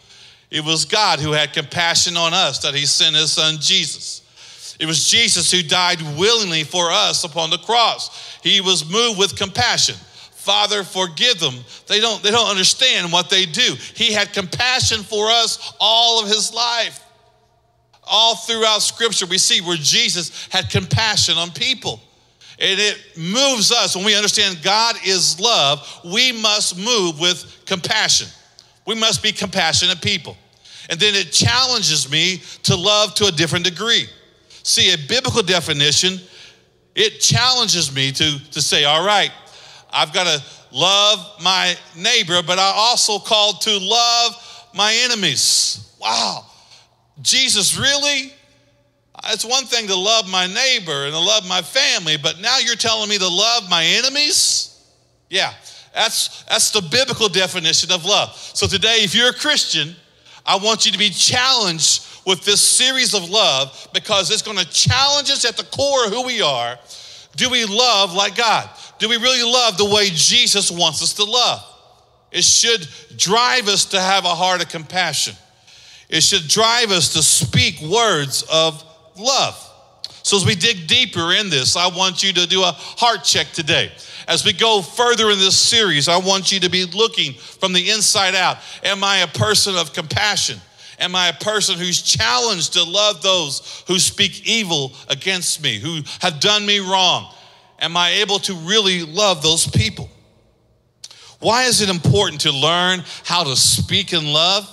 It 0.51 0.65
was 0.65 0.85
God 0.85 1.21
who 1.21 1.33
had 1.33 1.53
compassion 1.53 2.17
on 2.17 2.33
us 2.33 2.61
that 2.61 2.75
he 2.75 2.87
sent 2.87 3.17
his 3.17 3.33
son 3.33 3.57
Jesus. 3.61 4.77
It 4.81 4.87
was 4.87 5.09
Jesus 5.09 5.51
who 5.51 5.63
died 5.63 6.01
willingly 6.17 6.65
for 6.65 6.91
us 6.91 7.25
upon 7.25 7.51
the 7.51 7.59
cross. 7.59 8.39
He 8.43 8.61
was 8.61 8.91
moved 8.91 9.19
with 9.19 9.37
compassion. 9.37 9.97
Father, 10.33 10.85
forgive 10.85 11.41
them. 11.41 11.55
They 11.87 12.01
don't, 12.01 12.23
they 12.23 12.31
don't 12.31 12.49
understand 12.49 13.13
what 13.13 13.29
they 13.29 13.45
do. 13.45 13.75
He 13.95 14.13
had 14.13 14.33
compassion 14.33 15.03
for 15.03 15.29
us 15.29 15.75
all 15.81 16.23
of 16.23 16.29
his 16.29 16.55
life. 16.55 17.05
All 18.05 18.37
throughout 18.37 18.81
Scripture, 18.81 19.27
we 19.27 19.37
see 19.37 19.61
where 19.61 19.77
Jesus 19.77 20.49
had 20.51 20.71
compassion 20.71 21.37
on 21.37 21.51
people. 21.51 22.01
And 22.59 22.81
it 22.81 22.99
moves 23.17 23.71
us 23.71 23.95
when 23.95 24.05
we 24.05 24.17
understand 24.17 24.63
God 24.63 24.97
is 25.05 25.39
love, 25.39 25.87
we 26.05 26.33
must 26.33 26.79
move 26.79 27.21
with 27.21 27.63
compassion. 27.67 28.29
We 28.89 28.95
must 28.95 29.23
be 29.23 29.33
compassionate 29.33 30.01
people. 30.01 30.35
And 30.89 30.99
then 30.99 31.15
it 31.15 31.31
challenges 31.31 32.11
me 32.11 32.41
to 32.63 32.75
love 32.75 33.13
to 33.17 33.27
a 33.27 33.31
different 33.31 33.67
degree. 33.67 34.07
See, 34.63 34.95
a 34.95 34.97
biblical 34.97 35.43
definition, 35.43 36.19
it 36.95 37.21
challenges 37.21 37.95
me 37.95 38.13
to, 38.13 38.51
to 38.53 38.63
say, 38.63 38.85
all 38.85 39.05
right, 39.05 39.31
I've 39.93 40.15
got 40.15 40.25
to 40.25 40.43
love 40.73 41.19
my 41.43 41.77
neighbor, 41.99 42.43
but 42.43 42.59
I 42.59 42.73
also 42.75 43.19
called 43.19 43.61
to 43.61 43.79
love 43.79 44.69
my 44.75 44.95
enemies. 45.05 45.95
Wow. 46.01 46.47
Jesus, 47.21 47.77
really? 47.77 48.33
It's 49.27 49.45
one 49.45 49.67
thing 49.67 49.89
to 49.89 49.97
love 49.97 50.31
my 50.31 50.47
neighbor 50.47 51.05
and 51.05 51.13
to 51.13 51.21
love 51.21 51.47
my 51.47 51.61
family, 51.61 52.17
but 52.17 52.41
now 52.41 52.57
you're 52.57 52.75
telling 52.75 53.11
me 53.11 53.19
to 53.19 53.29
love 53.29 53.69
my 53.69 53.85
enemies? 53.85 54.83
Yeah, 55.29 55.53
that's, 55.99 56.45
that's 56.45 56.71
the 56.71 56.81
biblical 56.81 57.29
definition 57.29 57.91
of 57.91 58.05
love. 58.05 58.37
So 58.37 58.69
today, 58.69 58.99
if 59.01 59.17
you're 59.17 59.31
a 59.31 59.35
Christian, 59.35 59.97
I 60.47 60.57
want 60.57 60.87
you 60.87 60.93
to 60.93 60.99
be 60.99 61.11
challenged 61.11 62.07
with 62.25 62.45
this 62.45 62.63
series 62.63 63.15
of 63.15 63.29
love 63.29 63.89
because 63.93 64.31
it's 64.31 64.43
going 64.43 64.59
to 64.59 64.71
challenge 64.71 65.29
us 65.29 65.45
at 65.45 65.57
the 65.57 65.65
core 65.65 66.07
of 66.07 66.13
who 66.13 66.25
we 66.25 66.41
are. 66.41 66.79
Do 67.35 67.51
we 67.51 67.65
love 67.65 68.15
like 68.15 68.37
God? 68.37 68.71
Do 69.01 69.09
we 69.09 69.17
really 69.17 69.43
love 69.43 69.77
the 69.77 69.93
way 69.93 70.09
Jesus 70.11 70.71
wants 70.71 71.03
us 71.03 71.15
to 71.15 71.25
love? 71.25 71.65
It 72.31 72.45
should 72.45 72.87
drive 73.17 73.67
us 73.67 73.87
to 73.87 74.01
have 74.01 74.25
a 74.25 74.35
heart 74.35 74.63
of 74.63 74.69
compassion. 74.69 75.35
It 76.09 76.23
should 76.23 76.47
drive 76.47 76.93
us 76.93 77.13
to 77.15 77.23
speak 77.23 77.81
words 77.81 78.45
of 78.53 78.85
love. 79.19 79.68
So, 80.29 80.37
as 80.37 80.45
we 80.45 80.55
dig 80.57 80.87
deeper 80.87 81.33
in 81.33 81.49
this, 81.49 81.75
I 81.75 81.89
want 81.89 82.23
you 82.23 82.35
to 82.35 82.47
do 82.47 82.61
a 82.61 82.73
heart 82.73 83.25
check 83.25 83.51
today. 83.51 83.91
As 84.29 84.45
we 84.45 84.53
go 84.53 84.83
further 84.83 85.31
in 85.31 85.39
this 85.39 85.59
series, 85.59 86.07
I 86.07 86.19
want 86.19 86.53
you 86.53 86.61
to 86.61 86.69
be 86.69 86.85
looking 86.85 87.33
from 87.33 87.73
the 87.73 87.89
inside 87.89 88.35
out. 88.35 88.59
Am 88.85 89.03
I 89.03 89.21
a 89.21 89.27
person 89.27 89.75
of 89.75 89.95
compassion? 89.95 90.61
Am 91.01 91.17
I 91.17 91.29
a 91.29 91.33
person 91.33 91.79
who's 91.79 92.03
challenged 92.03 92.75
to 92.75 92.85
love 92.85 93.23
those 93.23 93.85
who 93.89 93.99
speak 93.99 94.47
evil 94.47 94.93
against 95.09 95.63
me, 95.63 95.79
who 95.79 96.03
have 96.21 96.41
done 96.41 96.67
me 96.67 96.81
wrong? 96.81 97.33
Am 97.81 97.97
I 97.97 98.11
able 98.21 98.39
to 98.41 98.55
really 98.55 99.05
love 99.05 99.43
those 99.43 99.67
people? 99.67 100.11
Why 101.41 101.65
is 101.65 101.81
it 101.81 101.89
important 101.89 102.43
to 102.43 102.53
learn 102.53 103.03
how 103.25 103.45
to 103.45 103.57
speak 103.57 104.13
in 104.13 104.31
love? 104.31 104.69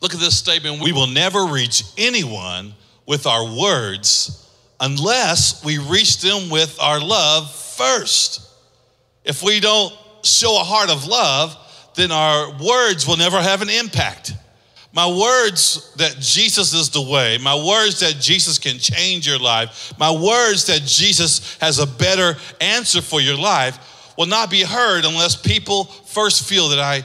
Look 0.00 0.14
at 0.14 0.20
this 0.20 0.38
statement 0.38 0.80
we 0.80 0.92
will 0.92 1.08
never 1.08 1.46
reach 1.46 1.82
anyone 1.98 2.74
with 3.06 3.26
our 3.26 3.44
words 3.56 4.38
unless 4.80 5.64
we 5.64 5.78
reach 5.78 6.20
them 6.20 6.50
with 6.50 6.76
our 6.80 7.00
love 7.00 7.54
first. 7.54 8.48
If 9.24 9.42
we 9.42 9.60
don't 9.60 9.92
show 10.22 10.60
a 10.60 10.64
heart 10.64 10.90
of 10.90 11.06
love, 11.06 11.56
then 11.94 12.10
our 12.10 12.50
words 12.58 13.06
will 13.06 13.16
never 13.16 13.40
have 13.40 13.62
an 13.62 13.70
impact. 13.70 14.32
My 14.92 15.06
words 15.06 15.94
that 15.94 16.16
Jesus 16.18 16.74
is 16.74 16.90
the 16.90 17.00
way, 17.00 17.38
my 17.38 17.54
words 17.54 18.00
that 18.00 18.16
Jesus 18.20 18.58
can 18.58 18.78
change 18.78 19.26
your 19.26 19.38
life, 19.38 19.92
my 19.98 20.10
words 20.10 20.66
that 20.66 20.82
Jesus 20.82 21.56
has 21.60 21.78
a 21.78 21.86
better 21.86 22.36
answer 22.60 23.00
for 23.00 23.20
your 23.20 23.36
life 23.36 24.14
will 24.18 24.26
not 24.26 24.50
be 24.50 24.62
heard 24.62 25.04
unless 25.04 25.34
people 25.34 25.84
first 25.84 26.46
feel 26.46 26.68
that 26.70 26.78
I 26.78 27.04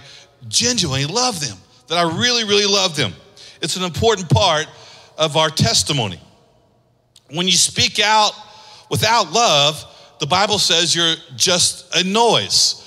genuinely 0.49 1.05
love 1.05 1.39
them, 1.39 1.57
that 1.87 1.97
I 1.97 2.17
really, 2.19 2.43
really 2.43 2.65
love 2.65 2.95
them. 2.95 3.13
It's 3.61 3.77
an 3.77 3.83
important 3.83 4.29
part 4.29 4.67
of 5.17 5.35
our 5.35 5.49
testimony. 5.49 6.19
When 7.31 7.47
you 7.47 7.53
speak 7.53 7.99
out 7.99 8.31
without 8.89 9.31
love, 9.31 9.83
the 10.19 10.27
Bible 10.27 10.59
says 10.59 10.95
you're 10.95 11.15
just 11.35 11.95
a 11.95 12.03
noise. 12.03 12.83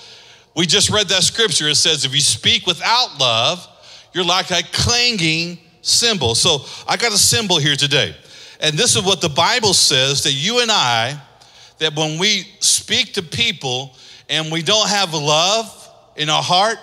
We 0.57 0.67
just 0.67 0.91
read 0.91 1.09
that 1.09 1.23
scripture. 1.23 1.69
It 1.69 1.77
says, 1.77 2.05
if 2.05 2.15
you 2.15 2.21
speak 2.21 2.67
without 2.67 3.19
love, 3.21 3.67
you're 4.13 4.25
like 4.25 4.51
a 4.51 4.63
clanging 4.73 5.59
cymbal. 5.83 6.35
So 6.35 6.65
I 6.89 6.97
got 6.97 7.13
a 7.13 7.19
cymbal 7.19 7.59
here 7.59 7.77
today. 7.77 8.15
And 8.61 8.77
this 8.77 8.97
is 8.97 9.05
what 9.05 9.21
the 9.21 9.29
Bible 9.29 9.75
says 9.75 10.25
that 10.25 10.33
you 10.33 10.61
and 10.61 10.71
I, 10.71 11.21
that 11.79 11.97
when 11.97 12.19
we 12.19 12.47
speak 12.61 13.15
to 13.15 13.23
people 13.23 13.97
and 14.29 14.53
we 14.53 14.63
don't 14.63 14.89
have 14.89 15.15
love 15.15 15.89
in 16.17 16.29
our 16.29 16.43
heart, 16.43 16.79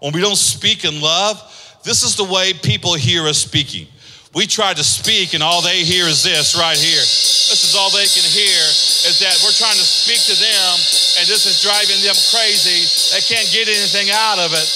when 0.00 0.12
we 0.12 0.20
don't 0.20 0.36
speak 0.36 0.84
in 0.84 1.00
love, 1.00 1.42
this 1.82 2.02
is 2.02 2.16
the 2.16 2.24
way 2.24 2.52
people 2.52 2.94
hear 2.94 3.26
us 3.26 3.38
speaking. 3.38 3.88
We 4.34 4.46
try 4.46 4.74
to 4.74 4.84
speak, 4.84 5.32
and 5.34 5.42
all 5.42 5.62
they 5.62 5.84
hear 5.84 6.06
is 6.06 6.22
this 6.22 6.54
right 6.54 6.76
here. 6.76 7.00
This 7.00 7.64
is 7.64 7.74
all 7.74 7.90
they 7.90 8.04
can 8.06 8.28
hear 8.28 8.60
is 9.08 9.18
that 9.20 9.40
we're 9.42 9.56
trying 9.56 9.76
to 9.76 9.88
speak 9.88 10.20
to 10.28 10.36
them, 10.38 10.74
and 11.18 11.26
this 11.26 11.46
is 11.46 11.62
driving 11.62 11.96
them 12.04 12.14
crazy. 12.30 12.84
They 13.14 13.22
can't 13.24 13.48
get 13.52 13.68
anything 13.68 14.10
out 14.12 14.38
of 14.38 14.52
it. 14.52 14.68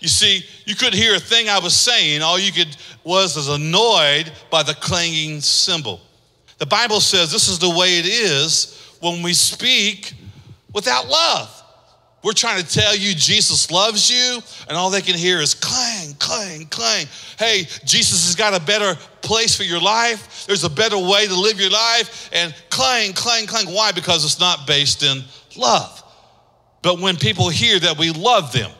You 0.00 0.08
see, 0.08 0.44
you 0.66 0.74
couldn't 0.74 0.98
hear 0.98 1.14
a 1.14 1.20
thing 1.20 1.48
I 1.48 1.58
was 1.58 1.74
saying. 1.74 2.22
All 2.22 2.38
you 2.38 2.52
could 2.52 2.76
was 3.04 3.36
was 3.36 3.48
annoyed 3.48 4.30
by 4.50 4.62
the 4.62 4.74
clanging 4.74 5.40
cymbal. 5.40 6.00
The 6.58 6.66
Bible 6.66 7.00
says 7.00 7.32
this 7.32 7.48
is 7.48 7.58
the 7.58 7.70
way 7.70 7.98
it 7.98 8.06
is 8.06 8.96
when 9.00 9.22
we 9.22 9.32
speak 9.32 10.12
without 10.74 11.08
love. 11.08 11.54
We're 12.22 12.32
trying 12.32 12.62
to 12.62 12.68
tell 12.68 12.94
you 12.94 13.14
Jesus 13.14 13.70
loves 13.70 14.10
you, 14.10 14.42
and 14.68 14.76
all 14.76 14.90
they 14.90 15.00
can 15.00 15.16
hear 15.16 15.40
is 15.40 15.54
clang, 15.54 15.87
clang, 15.98 16.14
clang. 16.18 16.66
clang. 16.66 17.06
Hey, 17.38 17.66
Jesus 17.84 18.26
has 18.26 18.34
got 18.34 18.54
a 18.54 18.64
better 18.64 18.98
place 19.22 19.56
for 19.56 19.64
your 19.64 19.80
life. 19.80 20.46
There's 20.46 20.64
a 20.64 20.70
better 20.70 20.98
way 20.98 21.26
to 21.26 21.34
live 21.34 21.60
your 21.60 21.70
life, 21.70 22.30
and 22.32 22.54
clang, 22.70 23.12
clang, 23.12 23.46
clang. 23.46 23.66
Why? 23.66 23.92
Because 23.92 24.24
it's 24.24 24.40
not 24.40 24.66
based 24.66 25.02
in 25.02 25.22
love. 25.56 26.02
But 26.82 27.00
when 27.00 27.16
people 27.16 27.48
hear 27.48 27.78
that 27.80 27.98
we 27.98 28.10
love 28.10 28.52
them, 28.52 28.70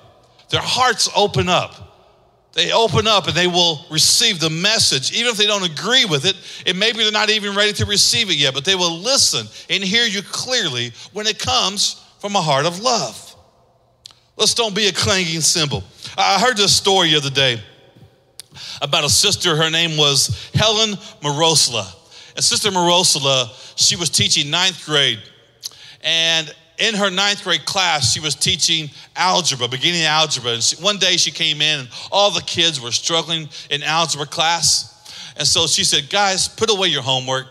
their 0.50 0.62
hearts 0.62 1.08
open 1.16 1.48
up. 1.48 1.84
They 2.54 2.72
open 2.72 3.06
up 3.06 3.26
and 3.26 3.36
they 3.36 3.46
will 3.46 3.84
receive 3.90 4.40
the 4.40 4.50
message, 4.50 5.12
even 5.12 5.30
if 5.30 5.36
they 5.36 5.46
don't 5.46 5.64
agree 5.64 6.04
with 6.04 6.24
it. 6.24 6.36
And 6.66 6.78
maybe 6.78 6.98
they're 6.98 7.12
not 7.12 7.30
even 7.30 7.54
ready 7.54 7.72
to 7.74 7.86
receive 7.86 8.30
it 8.30 8.36
yet, 8.36 8.54
but 8.54 8.64
they 8.64 8.74
will 8.74 8.98
listen 8.98 9.46
and 9.70 9.84
hear 9.84 10.04
you 10.06 10.22
clearly 10.22 10.92
when 11.12 11.26
it 11.26 11.38
comes 11.38 12.02
from 12.20 12.34
a 12.34 12.40
heart 12.40 12.66
of 12.66 12.80
love. 12.80 13.36
Let's 14.36 14.54
don't 14.54 14.74
be 14.74 14.86
a 14.86 14.92
clanging 14.92 15.40
cymbal. 15.40 15.82
I 16.20 16.40
heard 16.40 16.56
this 16.56 16.74
story 16.74 17.10
the 17.10 17.16
other 17.18 17.30
day 17.30 17.60
about 18.82 19.04
a 19.04 19.08
sister. 19.08 19.54
Her 19.54 19.70
name 19.70 19.96
was 19.96 20.50
Helen 20.52 20.94
Mrosla. 21.22 21.94
And 22.34 22.44
Sister 22.44 22.70
Mrosla, 22.70 23.48
she 23.76 23.94
was 23.94 24.10
teaching 24.10 24.50
ninth 24.50 24.84
grade. 24.84 25.20
And 26.02 26.52
in 26.78 26.96
her 26.96 27.08
ninth 27.08 27.44
grade 27.44 27.64
class, 27.64 28.12
she 28.12 28.18
was 28.18 28.34
teaching 28.34 28.90
algebra, 29.14 29.68
beginning 29.68 30.02
algebra. 30.02 30.54
And 30.54 30.62
she, 30.62 30.74
one 30.82 30.98
day 30.98 31.16
she 31.16 31.30
came 31.30 31.62
in, 31.62 31.80
and 31.80 31.88
all 32.10 32.32
the 32.32 32.42
kids 32.42 32.80
were 32.80 32.90
struggling 32.90 33.48
in 33.70 33.84
algebra 33.84 34.26
class. 34.26 35.32
And 35.36 35.46
so 35.46 35.68
she 35.68 35.84
said, 35.84 36.10
Guys, 36.10 36.48
put 36.48 36.68
away 36.68 36.88
your 36.88 37.02
homework, 37.02 37.46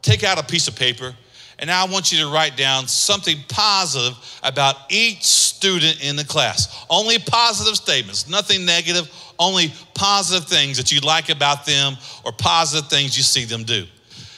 take 0.00 0.24
out 0.24 0.38
a 0.38 0.42
piece 0.42 0.68
of 0.68 0.74
paper, 0.74 1.14
and 1.58 1.68
now 1.68 1.86
I 1.86 1.90
want 1.90 2.12
you 2.12 2.18
to 2.18 2.28
write 2.28 2.56
down 2.56 2.86
something 2.86 3.38
positive 3.48 4.14
about 4.42 4.76
each 4.90 5.24
student 5.24 6.04
in 6.04 6.16
the 6.16 6.24
class. 6.24 6.84
Only 6.90 7.18
positive 7.18 7.76
statements, 7.76 8.28
nothing 8.28 8.66
negative, 8.66 9.10
only 9.38 9.72
positive 9.94 10.48
things 10.48 10.76
that 10.76 10.92
you 10.92 11.00
like 11.00 11.30
about 11.30 11.64
them 11.64 11.94
or 12.24 12.32
positive 12.32 12.90
things 12.90 13.16
you 13.16 13.22
see 13.22 13.44
them 13.44 13.64
do 13.64 13.86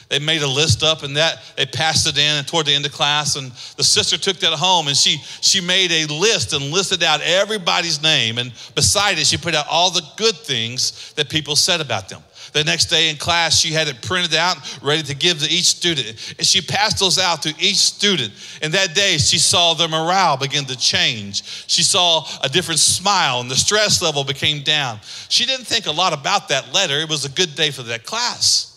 they 0.09 0.19
made 0.19 0.41
a 0.41 0.47
list 0.47 0.83
up 0.83 1.03
and 1.03 1.15
that 1.15 1.39
they 1.55 1.65
passed 1.65 2.07
it 2.07 2.17
in 2.17 2.37
and 2.37 2.47
toward 2.47 2.65
the 2.65 2.73
end 2.73 2.85
of 2.85 2.91
class 2.91 3.35
and 3.35 3.51
the 3.77 3.83
sister 3.83 4.17
took 4.17 4.37
that 4.37 4.51
home 4.53 4.87
and 4.87 4.97
she 4.97 5.17
she 5.41 5.61
made 5.61 5.91
a 5.91 6.11
list 6.13 6.53
and 6.53 6.71
listed 6.71 7.03
out 7.03 7.21
everybody's 7.21 8.01
name 8.01 8.37
and 8.37 8.51
beside 8.75 9.17
it 9.17 9.25
she 9.25 9.37
put 9.37 9.55
out 9.55 9.65
all 9.69 9.91
the 9.91 10.03
good 10.17 10.35
things 10.35 11.13
that 11.13 11.29
people 11.29 11.55
said 11.55 11.79
about 11.79 12.09
them 12.09 12.21
the 12.53 12.63
next 12.63 12.85
day 12.85 13.09
in 13.09 13.17
class, 13.17 13.59
she 13.59 13.71
had 13.71 13.87
it 13.87 14.01
printed 14.01 14.35
out, 14.35 14.57
ready 14.81 15.03
to 15.03 15.15
give 15.15 15.39
to 15.39 15.49
each 15.49 15.65
student. 15.65 16.35
And 16.37 16.45
she 16.45 16.61
passed 16.61 16.99
those 16.99 17.19
out 17.19 17.41
to 17.43 17.49
each 17.59 17.77
student. 17.77 18.33
And 18.61 18.73
that 18.73 18.95
day, 18.95 19.17
she 19.17 19.37
saw 19.37 19.73
their 19.73 19.87
morale 19.87 20.37
begin 20.37 20.65
to 20.65 20.77
change. 20.77 21.43
She 21.67 21.83
saw 21.83 22.25
a 22.41 22.49
different 22.49 22.79
smile, 22.79 23.39
and 23.41 23.49
the 23.49 23.55
stress 23.55 24.01
level 24.01 24.23
became 24.23 24.63
down. 24.63 24.99
She 25.29 25.45
didn't 25.45 25.65
think 25.65 25.85
a 25.85 25.91
lot 25.91 26.13
about 26.13 26.49
that 26.49 26.73
letter. 26.73 26.99
It 26.99 27.09
was 27.09 27.25
a 27.25 27.29
good 27.29 27.55
day 27.55 27.71
for 27.71 27.83
that 27.83 28.03
class 28.03 28.69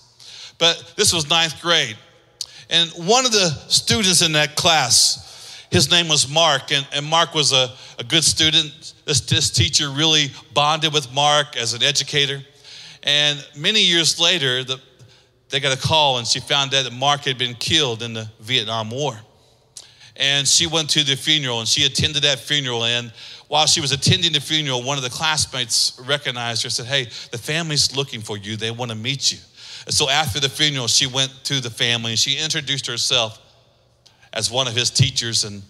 but 0.62 0.92
this 0.94 1.12
was 1.12 1.28
ninth 1.28 1.60
grade. 1.60 1.96
And 2.70 2.88
one 2.90 3.26
of 3.26 3.32
the 3.32 3.50
students 3.66 4.22
in 4.22 4.30
that 4.34 4.54
class, 4.54 5.66
his 5.72 5.90
name 5.90 6.06
was 6.06 6.30
Mark, 6.30 6.70
and, 6.70 6.86
and 6.92 7.04
Mark 7.04 7.34
was 7.34 7.52
a, 7.52 7.72
a 7.98 8.04
good 8.04 8.22
student. 8.22 8.94
This, 9.04 9.22
this 9.22 9.50
teacher 9.50 9.90
really 9.90 10.30
bonded 10.54 10.94
with 10.94 11.12
Mark 11.12 11.56
as 11.56 11.74
an 11.74 11.82
educator. 11.82 12.42
And 13.02 13.44
many 13.56 13.82
years 13.82 14.20
later, 14.20 14.64
the, 14.64 14.80
they 15.48 15.60
got 15.60 15.76
a 15.76 15.80
call 15.80 16.18
and 16.18 16.26
she 16.26 16.40
found 16.40 16.72
out 16.74 16.84
that 16.84 16.92
Mark 16.92 17.22
had 17.22 17.38
been 17.38 17.54
killed 17.54 18.02
in 18.02 18.14
the 18.14 18.28
Vietnam 18.40 18.90
War. 18.90 19.18
And 20.16 20.46
she 20.46 20.66
went 20.66 20.90
to 20.90 21.04
the 21.04 21.16
funeral 21.16 21.60
and 21.60 21.68
she 21.68 21.84
attended 21.84 22.22
that 22.22 22.38
funeral. 22.38 22.84
And 22.84 23.12
while 23.48 23.66
she 23.66 23.80
was 23.80 23.92
attending 23.92 24.32
the 24.32 24.40
funeral, 24.40 24.82
one 24.82 24.98
of 24.98 25.02
the 25.02 25.10
classmates 25.10 25.98
recognized 26.06 26.62
her 26.62 26.66
and 26.68 26.72
said, 26.72 26.86
Hey, 26.86 27.04
the 27.30 27.38
family's 27.38 27.96
looking 27.96 28.20
for 28.20 28.36
you. 28.36 28.56
They 28.56 28.70
want 28.70 28.90
to 28.90 28.96
meet 28.96 29.32
you. 29.32 29.38
And 29.86 29.94
so 29.94 30.08
after 30.08 30.38
the 30.38 30.48
funeral, 30.48 30.86
she 30.86 31.06
went 31.06 31.32
to 31.44 31.60
the 31.60 31.70
family 31.70 32.12
and 32.12 32.18
she 32.18 32.38
introduced 32.38 32.86
herself 32.86 33.40
as 34.32 34.50
one 34.50 34.68
of 34.68 34.76
his 34.76 34.90
teachers. 34.90 35.44
And 35.44 35.62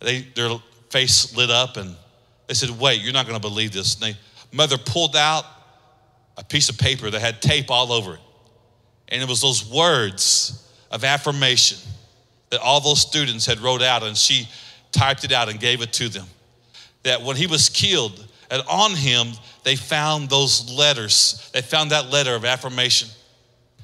they, 0.00 0.22
their 0.34 0.56
face 0.90 1.36
lit 1.36 1.50
up 1.50 1.76
and 1.76 1.94
they 2.46 2.54
said, 2.54 2.70
Wait, 2.70 3.02
you're 3.02 3.12
not 3.12 3.26
going 3.26 3.40
to 3.40 3.48
believe 3.48 3.72
this. 3.72 3.94
And 3.94 4.14
they, 4.14 4.18
mother 4.52 4.78
pulled 4.78 5.16
out 5.16 5.44
a 6.36 6.44
piece 6.44 6.68
of 6.68 6.78
paper 6.78 7.10
that 7.10 7.20
had 7.20 7.42
tape 7.42 7.70
all 7.70 7.92
over 7.92 8.14
it. 8.14 8.20
And 9.08 9.22
it 9.22 9.28
was 9.28 9.40
those 9.40 9.68
words 9.70 10.68
of 10.90 11.04
affirmation 11.04 11.78
that 12.50 12.60
all 12.60 12.80
those 12.80 13.00
students 13.00 13.46
had 13.46 13.60
wrote 13.60 13.82
out, 13.82 14.02
and 14.02 14.16
she 14.16 14.48
typed 14.90 15.24
it 15.24 15.32
out 15.32 15.48
and 15.48 15.58
gave 15.58 15.82
it 15.82 15.92
to 15.94 16.08
them. 16.08 16.26
That 17.02 17.22
when 17.22 17.36
he 17.36 17.46
was 17.46 17.68
killed, 17.68 18.26
and 18.50 18.62
on 18.68 18.94
him, 18.94 19.28
they 19.64 19.76
found 19.76 20.28
those 20.28 20.70
letters. 20.70 21.50
They 21.54 21.62
found 21.62 21.90
that 21.90 22.10
letter 22.10 22.34
of 22.34 22.44
affirmation. 22.44 23.08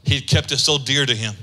He 0.05 0.21
kept 0.21 0.53
it 0.53 0.59
so 0.59 0.79
dear 0.79 1.07
to 1.07 1.15
him. 1.15 1.35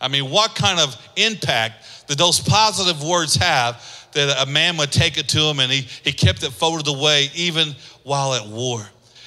I 0.00 0.08
mean, 0.08 0.30
what 0.30 0.54
kind 0.54 0.80
of 0.80 0.96
impact 1.16 2.06
did 2.08 2.18
those 2.18 2.40
positive 2.40 3.02
words 3.02 3.36
have 3.36 3.82
that 4.12 4.46
a 4.46 4.50
man 4.50 4.76
would 4.76 4.92
take 4.92 5.18
it 5.18 5.28
to 5.30 5.40
him 5.40 5.60
and 5.60 5.70
he, 5.70 5.82
he 6.02 6.12
kept 6.12 6.42
it 6.42 6.50
folded 6.50 6.88
away 6.88 7.30
even 7.34 7.74
while 8.02 8.34
at 8.34 8.46
war? 8.46 8.84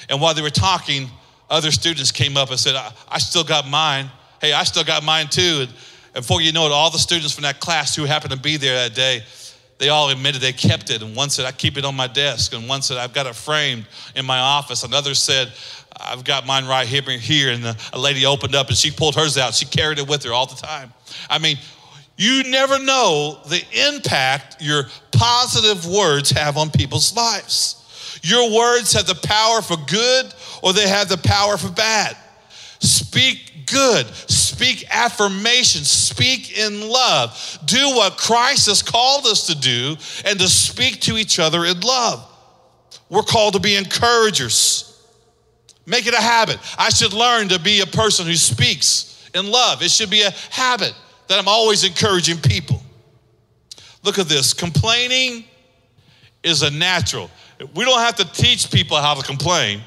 And 0.09 0.21
while 0.21 0.33
they 0.33 0.41
were 0.41 0.49
talking, 0.49 1.09
other 1.49 1.71
students 1.71 2.11
came 2.11 2.37
up 2.37 2.49
and 2.49 2.59
said, 2.59 2.75
I, 2.75 2.91
I 3.09 3.19
still 3.19 3.43
got 3.43 3.67
mine. 3.67 4.09
Hey, 4.41 4.53
I 4.53 4.63
still 4.63 4.83
got 4.83 5.03
mine 5.03 5.27
too. 5.27 5.59
And, 5.61 5.73
before 6.17 6.41
you 6.41 6.51
know 6.51 6.65
it, 6.65 6.71
all 6.71 6.89
the 6.89 6.97
students 6.97 7.33
from 7.33 7.43
that 7.43 7.59
class 7.59 7.95
who 7.95 8.05
happened 8.05 8.33
to 8.33 8.39
be 8.39 8.57
there 8.57 8.75
that 8.75 8.95
day, 8.95 9.23
they 9.77 9.89
all 9.89 10.09
admitted 10.09 10.41
they 10.41 10.53
kept 10.53 10.89
it. 10.89 11.03
And 11.03 11.15
one 11.15 11.29
said, 11.29 11.45
I 11.45 11.51
keep 11.51 11.77
it 11.77 11.85
on 11.85 11.95
my 11.95 12.07
desk. 12.07 12.53
And 12.53 12.67
one 12.67 12.81
said, 12.81 12.97
I've 12.97 13.13
got 13.13 13.27
it 13.27 13.35
framed 13.35 13.85
in 14.15 14.25
my 14.25 14.39
office. 14.39 14.83
Another 14.83 15.13
said, 15.13 15.53
I've 15.99 16.23
got 16.23 16.47
mine 16.47 16.65
right 16.65 16.87
here. 16.87 17.03
here. 17.03 17.51
And 17.51 17.77
a 17.93 17.99
lady 17.99 18.25
opened 18.25 18.55
up 18.55 18.69
and 18.69 18.77
she 18.77 18.89
pulled 18.89 19.15
hers 19.15 19.37
out. 19.37 19.53
She 19.53 19.65
carried 19.65 19.99
it 19.99 20.07
with 20.07 20.23
her 20.23 20.33
all 20.33 20.47
the 20.47 20.55
time. 20.55 20.91
I 21.29 21.37
mean, 21.37 21.57
you 22.17 22.43
never 22.49 22.79
know 22.79 23.39
the 23.47 23.63
impact 23.87 24.59
your 24.59 24.85
positive 25.11 25.85
words 25.85 26.31
have 26.31 26.57
on 26.57 26.71
people's 26.71 27.15
lives. 27.15 27.86
Your 28.27 28.53
words 28.53 28.91
have 28.91 29.05
the 29.05 29.15
power 29.15 29.61
for 29.61 29.77
good 29.87 30.33
or 30.61 30.73
they 30.73 30.85
have 30.85 31.07
the 31.07 31.17
power 31.17 31.55
for 31.55 31.71
bad. 31.71 32.17
Speak 32.79 33.67
good, 33.67 34.05
speak 34.29 34.83
affirmation, 34.91 35.85
speak 35.85 36.57
in 36.57 36.89
love. 36.89 37.57
Do 37.63 37.95
what 37.95 38.17
Christ 38.17 38.67
has 38.67 38.81
called 38.81 39.25
us 39.27 39.47
to 39.47 39.55
do 39.57 39.95
and 40.25 40.37
to 40.39 40.49
speak 40.49 40.99
to 41.01 41.15
each 41.15 41.39
other 41.39 41.63
in 41.63 41.79
love. 41.79 42.29
We're 43.09 43.21
called 43.21 43.53
to 43.53 43.61
be 43.61 43.77
encouragers. 43.77 45.01
Make 45.85 46.05
it 46.05 46.13
a 46.13 46.21
habit. 46.21 46.59
I 46.77 46.89
should 46.89 47.13
learn 47.13 47.47
to 47.47 47.59
be 47.61 47.79
a 47.79 47.85
person 47.85 48.25
who 48.25 48.35
speaks 48.35 49.29
in 49.35 49.49
love. 49.49 49.81
It 49.81 49.89
should 49.89 50.09
be 50.09 50.23
a 50.23 50.31
habit 50.49 50.93
that 51.29 51.39
I'm 51.39 51.47
always 51.47 51.85
encouraging 51.85 52.39
people. 52.39 52.81
Look 54.03 54.19
at 54.19 54.27
this 54.27 54.53
complaining 54.53 55.45
is 56.43 56.61
a 56.61 56.71
natural. 56.71 57.31
We 57.59 57.85
don't 57.85 57.99
have 57.99 58.15
to 58.17 58.25
teach 58.25 58.71
people 58.71 58.97
how 58.97 59.15
to 59.15 59.23
complain, 59.23 59.81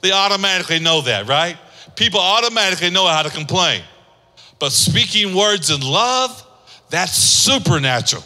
they 0.00 0.12
automatically 0.12 0.78
know 0.78 1.00
that, 1.02 1.28
right? 1.28 1.56
People 1.94 2.20
automatically 2.20 2.90
know 2.90 3.06
how 3.06 3.22
to 3.22 3.30
complain. 3.30 3.82
But 4.58 4.72
speaking 4.72 5.34
words 5.34 5.70
in 5.70 5.80
love, 5.80 6.46
that's 6.90 7.12
supernatural. 7.12 8.24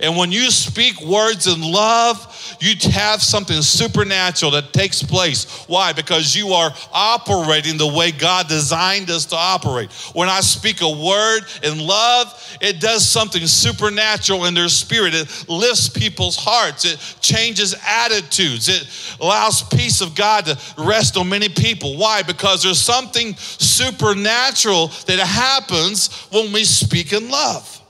And 0.00 0.16
when 0.16 0.32
you 0.32 0.50
speak 0.50 1.00
words 1.00 1.46
in 1.46 1.60
love, 1.60 2.56
you 2.60 2.74
have 2.90 3.22
something 3.22 3.60
supernatural 3.62 4.52
that 4.52 4.72
takes 4.72 5.02
place. 5.02 5.64
Why? 5.66 5.92
Because 5.92 6.34
you 6.34 6.48
are 6.48 6.70
operating 6.92 7.76
the 7.76 7.86
way 7.86 8.12
God 8.12 8.48
designed 8.48 9.10
us 9.10 9.26
to 9.26 9.36
operate. 9.36 9.92
When 10.12 10.28
I 10.28 10.40
speak 10.40 10.80
a 10.80 10.88
word 10.88 11.40
in 11.62 11.78
love, 11.78 12.58
it 12.60 12.80
does 12.80 13.06
something 13.08 13.46
supernatural 13.46 14.46
in 14.46 14.54
their 14.54 14.68
spirit. 14.68 15.14
It 15.14 15.48
lifts 15.48 15.88
people's 15.88 16.36
hearts, 16.36 16.84
it 16.84 16.98
changes 17.20 17.74
attitudes, 17.86 18.68
it 18.68 18.86
allows 19.20 19.62
peace 19.62 20.00
of 20.00 20.14
God 20.14 20.46
to 20.46 20.58
rest 20.78 21.16
on 21.16 21.28
many 21.28 21.48
people. 21.48 21.96
Why? 21.96 22.22
Because 22.22 22.62
there's 22.62 22.80
something 22.80 23.34
supernatural 23.36 24.88
that 25.06 25.18
happens 25.18 26.12
when 26.30 26.52
we 26.52 26.64
speak 26.64 27.12
in 27.12 27.30
love. 27.30 27.82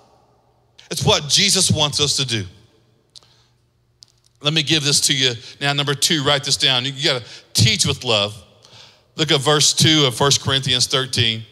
It's 0.90 1.05
what 1.05 1.29
Jesus 1.29 1.70
wants 1.70 2.01
us 2.01 2.16
to 2.16 2.27
do. 2.27 2.44
Let 4.40 4.53
me 4.53 4.62
give 4.62 4.85
this 4.85 5.01
to 5.03 5.16
you 5.16 5.33
now. 5.61 5.72
Number 5.72 5.94
two, 5.94 6.22
write 6.22 6.44
this 6.44 6.57
down. 6.57 6.85
You 6.85 6.92
got 7.03 7.22
to 7.22 7.29
teach 7.55 7.87
with 7.87 8.05
love. 8.05 8.35
Look 9.16 9.33
at 9.33 9.40
verse 9.40 9.72
2 9.72 10.05
of 10.07 10.18
1 10.18 10.31
Corinthians 10.42 10.87
13. 10.87 11.42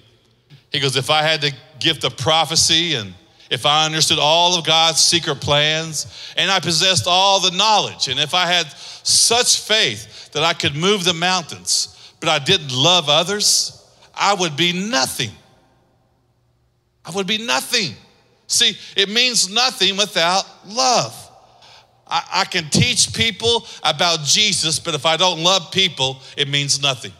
He 0.70 0.80
goes, 0.80 0.96
If 0.96 1.10
I 1.10 1.22
had 1.22 1.40
the 1.40 1.52
gift 1.80 2.04
of 2.04 2.16
prophecy 2.16 2.94
and 2.94 3.14
if 3.50 3.66
I 3.66 3.86
understood 3.86 4.18
all 4.18 4.58
of 4.58 4.66
God's 4.66 5.00
secret 5.00 5.40
plans 5.40 6.06
and 6.36 6.50
I 6.50 6.60
possessed 6.60 7.06
all 7.06 7.40
the 7.40 7.50
knowledge, 7.56 8.08
and 8.08 8.20
if 8.20 8.34
I 8.34 8.46
had 8.46 8.66
such 9.02 9.60
faith 9.60 10.30
that 10.32 10.42
I 10.42 10.52
could 10.52 10.74
move 10.74 11.04
the 11.04 11.14
mountains, 11.14 12.12
but 12.20 12.28
I 12.28 12.38
didn't 12.38 12.72
love 12.72 13.08
others, 13.08 13.86
I 14.14 14.34
would 14.34 14.56
be 14.56 14.72
nothing. 14.72 15.30
I 17.04 17.10
would 17.12 17.26
be 17.26 17.38
nothing. 17.38 17.94
See, 18.46 18.76
it 18.96 19.08
means 19.08 19.48
nothing 19.48 19.96
without 19.96 20.44
love. 20.66 21.20
I, 22.06 22.22
I, 22.32 22.44
can 22.44 22.68
teach 22.68 23.14
people 23.14 23.66
about 23.82 24.20
Jesus, 24.20 24.78
but 24.78 24.94
if 24.94 25.06
I 25.06 25.16
don't 25.16 25.42
love 25.42 25.72
people, 25.72 26.20
it 26.36 26.48
means 26.48 26.82
nothing. 26.82 27.12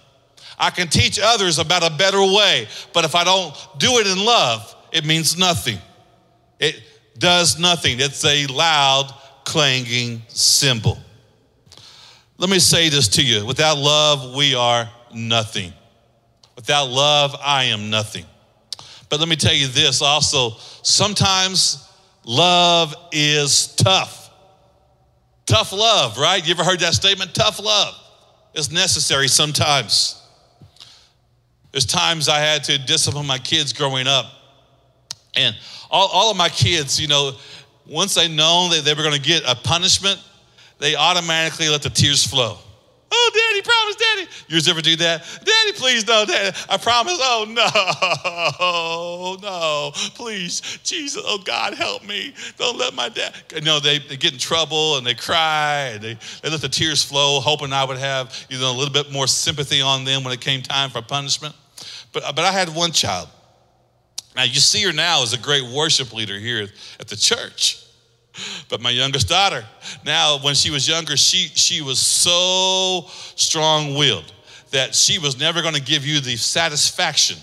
I 0.58 0.70
can 0.70 0.88
teach 0.88 1.18
others 1.20 1.58
about 1.58 1.82
a 1.82 1.94
better 1.96 2.20
way, 2.20 2.68
but 2.92 3.04
if 3.04 3.14
I 3.14 3.24
don't 3.24 3.54
do 3.78 3.98
it 3.98 4.06
in 4.06 4.22
love, 4.22 4.74
it 4.92 5.04
means 5.04 5.38
nothing. 5.38 5.78
It 6.60 6.82
does 7.18 7.58
nothing. 7.58 7.98
It's 7.98 8.24
a 8.24 8.46
loud, 8.46 9.12
clanging 9.44 10.22
cymbal. 10.28 10.98
Let 12.36 12.50
me 12.50 12.58
say 12.58 12.88
this 12.88 13.08
to 13.08 13.24
you 13.24 13.46
without 13.46 13.78
love, 13.78 14.34
we 14.34 14.54
are 14.54 14.88
nothing. 15.14 15.72
Without 16.56 16.88
love, 16.90 17.34
I 17.42 17.64
am 17.64 17.90
nothing. 17.90 18.26
But 19.08 19.20
let 19.20 19.28
me 19.28 19.36
tell 19.36 19.54
you 19.54 19.66
this 19.68 20.02
also 20.02 20.56
sometimes 20.82 21.88
love 22.24 22.94
is 23.12 23.74
tough. 23.76 24.30
Tough 25.46 25.72
love, 25.72 26.18
right? 26.18 26.44
You 26.46 26.54
ever 26.54 26.64
heard 26.64 26.80
that 26.80 26.94
statement? 26.94 27.34
Tough 27.34 27.60
love 27.60 27.94
is 28.54 28.72
necessary 28.72 29.28
sometimes. 29.28 30.20
There's 31.72 31.86
times 31.86 32.28
I 32.28 32.38
had 32.38 32.64
to 32.64 32.78
discipline 32.78 33.26
my 33.26 33.38
kids 33.38 33.72
growing 33.72 34.06
up. 34.06 34.26
And 35.36 35.56
all, 35.90 36.08
all 36.12 36.30
of 36.30 36.36
my 36.36 36.48
kids, 36.48 37.00
you 37.00 37.08
know, 37.08 37.32
once 37.86 38.14
they 38.14 38.28
know 38.28 38.70
that 38.70 38.84
they 38.84 38.94
were 38.94 39.02
going 39.02 39.14
to 39.14 39.20
get 39.20 39.42
a 39.46 39.54
punishment, 39.54 40.22
they 40.78 40.94
automatically 40.94 41.68
let 41.68 41.82
the 41.82 41.90
tears 41.90 42.24
flow. 42.24 42.58
Oh, 43.26 43.30
daddy, 43.32 43.62
promise, 43.62 43.96
daddy. 43.96 44.28
Yours 44.48 44.68
ever 44.68 44.82
do 44.82 44.96
that? 44.96 45.22
Daddy, 45.44 45.72
please, 45.78 46.06
no, 46.06 46.26
daddy. 46.26 46.54
I 46.68 46.76
promise. 46.76 47.16
Oh, 47.18 47.46
no, 49.40 49.48
no, 49.48 49.90
please. 50.14 50.60
Jesus, 50.82 51.22
oh, 51.24 51.38
God, 51.38 51.72
help 51.74 52.04
me. 52.04 52.34
Don't 52.58 52.76
let 52.76 52.92
my 52.92 53.08
dad. 53.08 53.34
You 53.54 53.62
know, 53.62 53.80
they, 53.80 53.98
they 53.98 54.18
get 54.18 54.34
in 54.34 54.38
trouble 54.38 54.98
and 54.98 55.06
they 55.06 55.14
cry 55.14 55.92
and 55.94 56.02
they, 56.02 56.18
they 56.42 56.50
let 56.50 56.60
the 56.60 56.68
tears 56.68 57.02
flow, 57.02 57.40
hoping 57.40 57.72
I 57.72 57.84
would 57.84 57.98
have, 57.98 58.46
you 58.50 58.58
know, 58.58 58.70
a 58.70 58.76
little 58.76 58.92
bit 58.92 59.10
more 59.10 59.26
sympathy 59.26 59.80
on 59.80 60.04
them 60.04 60.22
when 60.22 60.34
it 60.34 60.40
came 60.42 60.60
time 60.60 60.90
for 60.90 61.00
punishment. 61.00 61.54
But, 62.12 62.24
uh, 62.24 62.32
but 62.32 62.44
I 62.44 62.52
had 62.52 62.68
one 62.68 62.92
child. 62.92 63.28
Now, 64.36 64.42
you 64.42 64.60
see 64.60 64.82
her 64.82 64.92
now 64.92 65.22
as 65.22 65.32
a 65.32 65.38
great 65.38 65.64
worship 65.64 66.12
leader 66.12 66.38
here 66.38 66.68
at 67.00 67.08
the 67.08 67.16
church. 67.16 67.83
But 68.68 68.80
my 68.80 68.90
youngest 68.90 69.28
daughter, 69.28 69.64
now 70.04 70.38
when 70.38 70.54
she 70.54 70.70
was 70.70 70.88
younger, 70.88 71.16
she, 71.16 71.48
she 71.54 71.82
was 71.82 71.98
so 71.98 73.06
strong 73.36 73.94
willed 73.94 74.32
that 74.70 74.94
she 74.94 75.18
was 75.18 75.38
never 75.38 75.62
going 75.62 75.74
to 75.74 75.80
give 75.80 76.04
you 76.04 76.20
the 76.20 76.36
satisfaction 76.36 77.38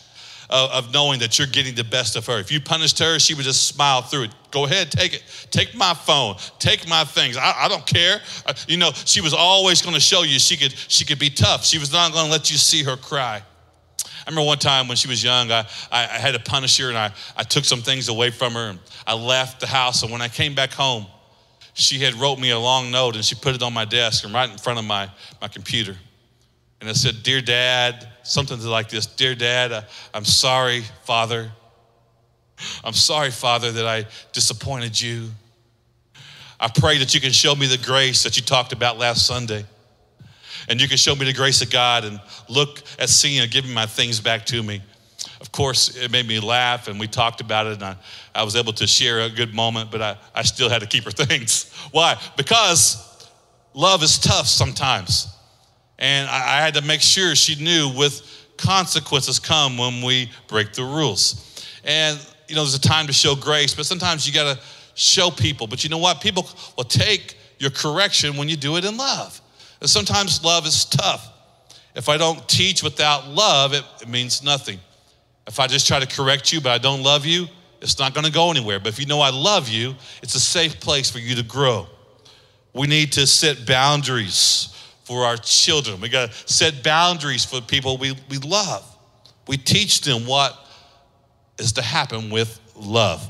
of, 0.49 0.69
of, 0.71 0.93
knowing 0.93 1.19
that 1.19 1.39
you're 1.39 1.47
getting 1.47 1.75
the 1.75 1.83
best 1.83 2.17
of 2.17 2.25
her. 2.25 2.39
If 2.39 2.51
you 2.51 2.59
punished 2.59 2.99
her, 2.99 3.19
she 3.19 3.33
would 3.33 3.45
just 3.45 3.67
smile 3.67 4.01
through 4.01 4.23
it. 4.23 4.31
Go 4.51 4.65
ahead, 4.65 4.91
take 4.91 5.13
it. 5.13 5.23
Take 5.49 5.73
my 5.73 5.93
phone. 5.93 6.35
Take 6.59 6.87
my 6.89 7.05
things. 7.05 7.37
I, 7.37 7.53
I 7.55 7.67
don't 7.69 7.85
care. 7.85 8.19
I, 8.45 8.53
you 8.67 8.75
know, 8.75 8.91
she 8.93 9.21
was 9.21 9.33
always 9.33 9.81
going 9.81 9.95
to 9.95 10.01
show 10.01 10.23
you 10.23 10.39
she 10.39 10.57
could, 10.57 10.73
she 10.73 11.05
could 11.05 11.19
be 11.19 11.29
tough. 11.29 11.63
She 11.63 11.77
was 11.77 11.93
not 11.93 12.11
going 12.11 12.25
to 12.25 12.31
let 12.31 12.51
you 12.51 12.57
see 12.57 12.83
her 12.83 12.97
cry. 12.97 13.41
I 14.25 14.29
remember 14.29 14.47
one 14.47 14.59
time 14.59 14.87
when 14.87 14.97
she 14.97 15.07
was 15.07 15.23
young, 15.23 15.51
I, 15.51 15.67
I, 15.91 16.03
I 16.03 16.19
had 16.19 16.33
to 16.33 16.39
punish 16.39 16.77
her 16.77 16.89
and 16.89 16.97
I, 16.97 17.11
I 17.35 17.43
took 17.43 17.65
some 17.65 17.81
things 17.81 18.07
away 18.07 18.29
from 18.29 18.53
her. 18.53 18.69
And 18.69 18.79
I 19.07 19.13
left 19.15 19.59
the 19.59 19.67
house. 19.67 20.03
And 20.03 20.11
when 20.11 20.21
I 20.21 20.27
came 20.27 20.53
back 20.53 20.71
home, 20.71 21.07
she 21.73 21.99
had 21.99 22.13
wrote 22.15 22.37
me 22.37 22.51
a 22.51 22.59
long 22.59 22.91
note 22.91 23.15
and 23.15 23.25
she 23.25 23.35
put 23.35 23.55
it 23.55 23.63
on 23.63 23.73
my 23.73 23.85
desk 23.85 24.23
and 24.23 24.33
right 24.33 24.49
in 24.49 24.57
front 24.57 24.77
of 24.77 24.85
my, 24.85 25.09
my 25.41 25.47
computer. 25.47 25.97
And 26.79 26.89
it 26.89 26.95
said, 26.95 27.23
Dear 27.23 27.41
Dad, 27.41 28.07
something 28.23 28.59
like 28.61 28.89
this 28.89 29.05
Dear 29.05 29.35
Dad, 29.35 29.71
uh, 29.71 29.81
I'm 30.13 30.25
sorry, 30.25 30.81
Father. 31.03 31.51
I'm 32.83 32.93
sorry, 32.93 33.31
Father, 33.31 33.71
that 33.71 33.87
I 33.87 34.05
disappointed 34.33 34.99
you. 34.99 35.29
I 36.59 36.67
pray 36.67 36.99
that 36.99 37.15
you 37.15 37.21
can 37.21 37.31
show 37.31 37.55
me 37.55 37.65
the 37.65 37.77
grace 37.77 38.21
that 38.23 38.37
you 38.37 38.43
talked 38.43 38.71
about 38.71 38.99
last 38.99 39.25
Sunday 39.25 39.65
and 40.71 40.79
you 40.79 40.87
can 40.87 40.95
show 40.95 41.13
me 41.13 41.25
the 41.25 41.33
grace 41.33 41.61
of 41.61 41.69
God 41.69 42.05
and 42.05 42.17
look 42.47 42.81
at 42.97 43.09
seeing 43.09 43.41
and 43.41 43.51
giving 43.51 43.73
my 43.73 43.85
things 43.85 44.21
back 44.21 44.45
to 44.45 44.63
me. 44.63 44.81
Of 45.41 45.51
course, 45.51 45.97
it 45.97 46.11
made 46.11 46.25
me 46.25 46.39
laugh, 46.39 46.87
and 46.87 46.97
we 46.97 47.07
talked 47.07 47.41
about 47.41 47.67
it, 47.67 47.73
and 47.73 47.83
I, 47.83 47.97
I 48.33 48.43
was 48.43 48.55
able 48.55 48.71
to 48.73 48.87
share 48.87 49.19
a 49.19 49.29
good 49.29 49.53
moment, 49.53 49.91
but 49.91 50.01
I, 50.01 50.17
I 50.33 50.43
still 50.43 50.69
had 50.69 50.79
to 50.79 50.87
keep 50.87 51.03
her 51.03 51.11
things. 51.25 51.69
Why? 51.91 52.17
Because 52.37 53.27
love 53.73 54.01
is 54.01 54.17
tough 54.17 54.47
sometimes. 54.47 55.27
And 55.99 56.29
I, 56.29 56.59
I 56.59 56.61
had 56.61 56.75
to 56.75 56.81
make 56.83 57.01
sure 57.01 57.35
she 57.35 57.61
knew 57.61 57.91
with 57.93 58.21
consequences 58.55 59.39
come 59.39 59.77
when 59.77 60.01
we 60.01 60.31
break 60.47 60.71
the 60.71 60.85
rules. 60.85 61.65
And, 61.83 62.17
you 62.47 62.55
know, 62.55 62.61
there's 62.61 62.75
a 62.75 62.79
time 62.79 63.07
to 63.07 63.13
show 63.13 63.35
grace, 63.35 63.75
but 63.75 63.85
sometimes 63.85 64.25
you 64.25 64.33
got 64.33 64.55
to 64.55 64.63
show 64.93 65.31
people. 65.31 65.67
But 65.67 65.83
you 65.83 65.89
know 65.89 65.97
what? 65.97 66.21
People 66.21 66.47
will 66.77 66.85
take 66.85 67.35
your 67.59 67.71
correction 67.71 68.37
when 68.37 68.47
you 68.47 68.55
do 68.55 68.77
it 68.77 68.85
in 68.85 68.95
love. 68.95 69.40
And 69.81 69.89
sometimes 69.89 70.43
love 70.43 70.65
is 70.65 70.85
tough. 70.85 71.27
If 71.95 72.07
I 72.07 72.17
don't 72.17 72.47
teach 72.47 72.83
without 72.83 73.27
love, 73.27 73.73
it, 73.73 73.83
it 74.01 74.07
means 74.07 74.43
nothing. 74.43 74.79
If 75.47 75.59
I 75.59 75.67
just 75.67 75.87
try 75.87 75.99
to 75.99 76.07
correct 76.07 76.53
you, 76.53 76.61
but 76.61 76.71
I 76.71 76.77
don't 76.77 77.03
love 77.03 77.25
you, 77.25 77.47
it's 77.81 77.97
not 77.99 78.13
going 78.13 78.25
to 78.25 78.31
go 78.31 78.51
anywhere. 78.51 78.79
But 78.79 78.89
if 78.89 78.99
you 78.99 79.07
know 79.07 79.19
I 79.19 79.31
love 79.31 79.67
you, 79.67 79.95
it's 80.21 80.35
a 80.35 80.39
safe 80.39 80.79
place 80.79 81.09
for 81.09 81.19
you 81.19 81.35
to 81.35 81.43
grow. 81.43 81.87
We 82.73 82.87
need 82.87 83.11
to 83.13 83.27
set 83.27 83.65
boundaries 83.65 84.73
for 85.03 85.25
our 85.25 85.35
children. 85.35 85.99
We 85.99 86.09
got 86.09 86.31
to 86.31 86.53
set 86.53 86.83
boundaries 86.83 87.43
for 87.43 87.59
people 87.59 87.97
we, 87.97 88.15
we 88.29 88.37
love. 88.37 88.85
We 89.47 89.57
teach 89.57 90.01
them 90.01 90.27
what 90.27 90.57
is 91.57 91.73
to 91.73 91.81
happen 91.81 92.29
with 92.29 92.59
love. 92.75 93.29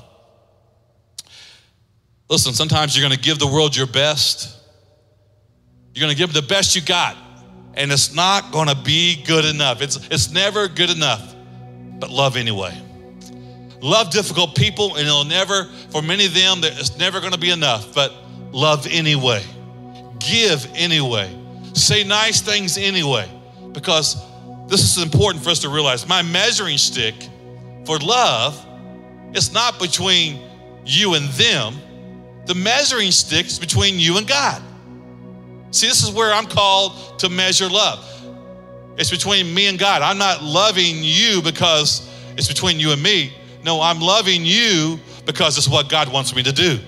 Listen, 2.29 2.53
sometimes 2.53 2.95
you're 2.95 3.07
going 3.07 3.17
to 3.17 3.23
give 3.23 3.39
the 3.39 3.47
world 3.47 3.75
your 3.75 3.87
best. 3.87 4.60
You're 5.93 6.01
going 6.01 6.15
to 6.15 6.17
give 6.17 6.33
the 6.33 6.41
best 6.41 6.75
you 6.75 6.81
got, 6.81 7.17
and 7.73 7.91
it's 7.91 8.13
not 8.13 8.51
going 8.51 8.67
to 8.67 8.75
be 8.75 9.23
good 9.23 9.45
enough. 9.45 9.81
It's, 9.81 9.97
it's 10.09 10.31
never 10.31 10.67
good 10.67 10.89
enough, 10.89 11.35
but 11.99 12.09
love 12.09 12.37
anyway. 12.37 12.79
Love 13.81 14.11
difficult 14.11 14.55
people, 14.55 14.95
and 14.95 15.07
it'll 15.07 15.25
never, 15.25 15.65
for 15.89 16.01
many 16.01 16.25
of 16.25 16.33
them, 16.33 16.59
it's 16.61 16.97
never 16.97 17.19
going 17.19 17.33
to 17.33 17.39
be 17.39 17.49
enough, 17.49 17.93
but 17.93 18.13
love 18.51 18.87
anyway. 18.89 19.43
Give 20.19 20.65
anyway. 20.75 21.35
Say 21.73 22.03
nice 22.03 22.41
things 22.41 22.77
anyway, 22.77 23.29
because 23.71 24.23
this 24.67 24.81
is 24.81 25.03
important 25.03 25.43
for 25.43 25.49
us 25.49 25.59
to 25.59 25.69
realize. 25.69 26.07
My 26.07 26.21
measuring 26.21 26.77
stick 26.77 27.15
for 27.85 27.97
love 27.97 28.63
is 29.33 29.51
not 29.51 29.79
between 29.79 30.39
you 30.85 31.15
and 31.15 31.27
them, 31.29 31.75
the 32.45 32.55
measuring 32.55 33.11
stick 33.11 33.45
is 33.45 33.59
between 33.59 33.99
you 33.99 34.17
and 34.17 34.27
God. 34.27 34.61
See, 35.71 35.87
this 35.87 36.03
is 36.03 36.11
where 36.11 36.33
I'm 36.33 36.45
called 36.45 37.19
to 37.19 37.29
measure 37.29 37.69
love. 37.69 38.07
It's 38.97 39.09
between 39.09 39.53
me 39.53 39.67
and 39.67 39.79
God. 39.79 40.01
I'm 40.01 40.17
not 40.17 40.43
loving 40.43 40.97
you 40.97 41.41
because 41.41 42.09
it's 42.37 42.47
between 42.47 42.79
you 42.79 42.91
and 42.91 43.01
me. 43.01 43.33
No, 43.63 43.81
I'm 43.81 43.99
loving 43.99 44.41
you 44.43 44.99
because 45.25 45.57
it's 45.57 45.67
what 45.67 45.89
God 45.89 46.11
wants 46.11 46.35
me 46.35 46.43
to 46.43 46.51
do. 46.51 46.79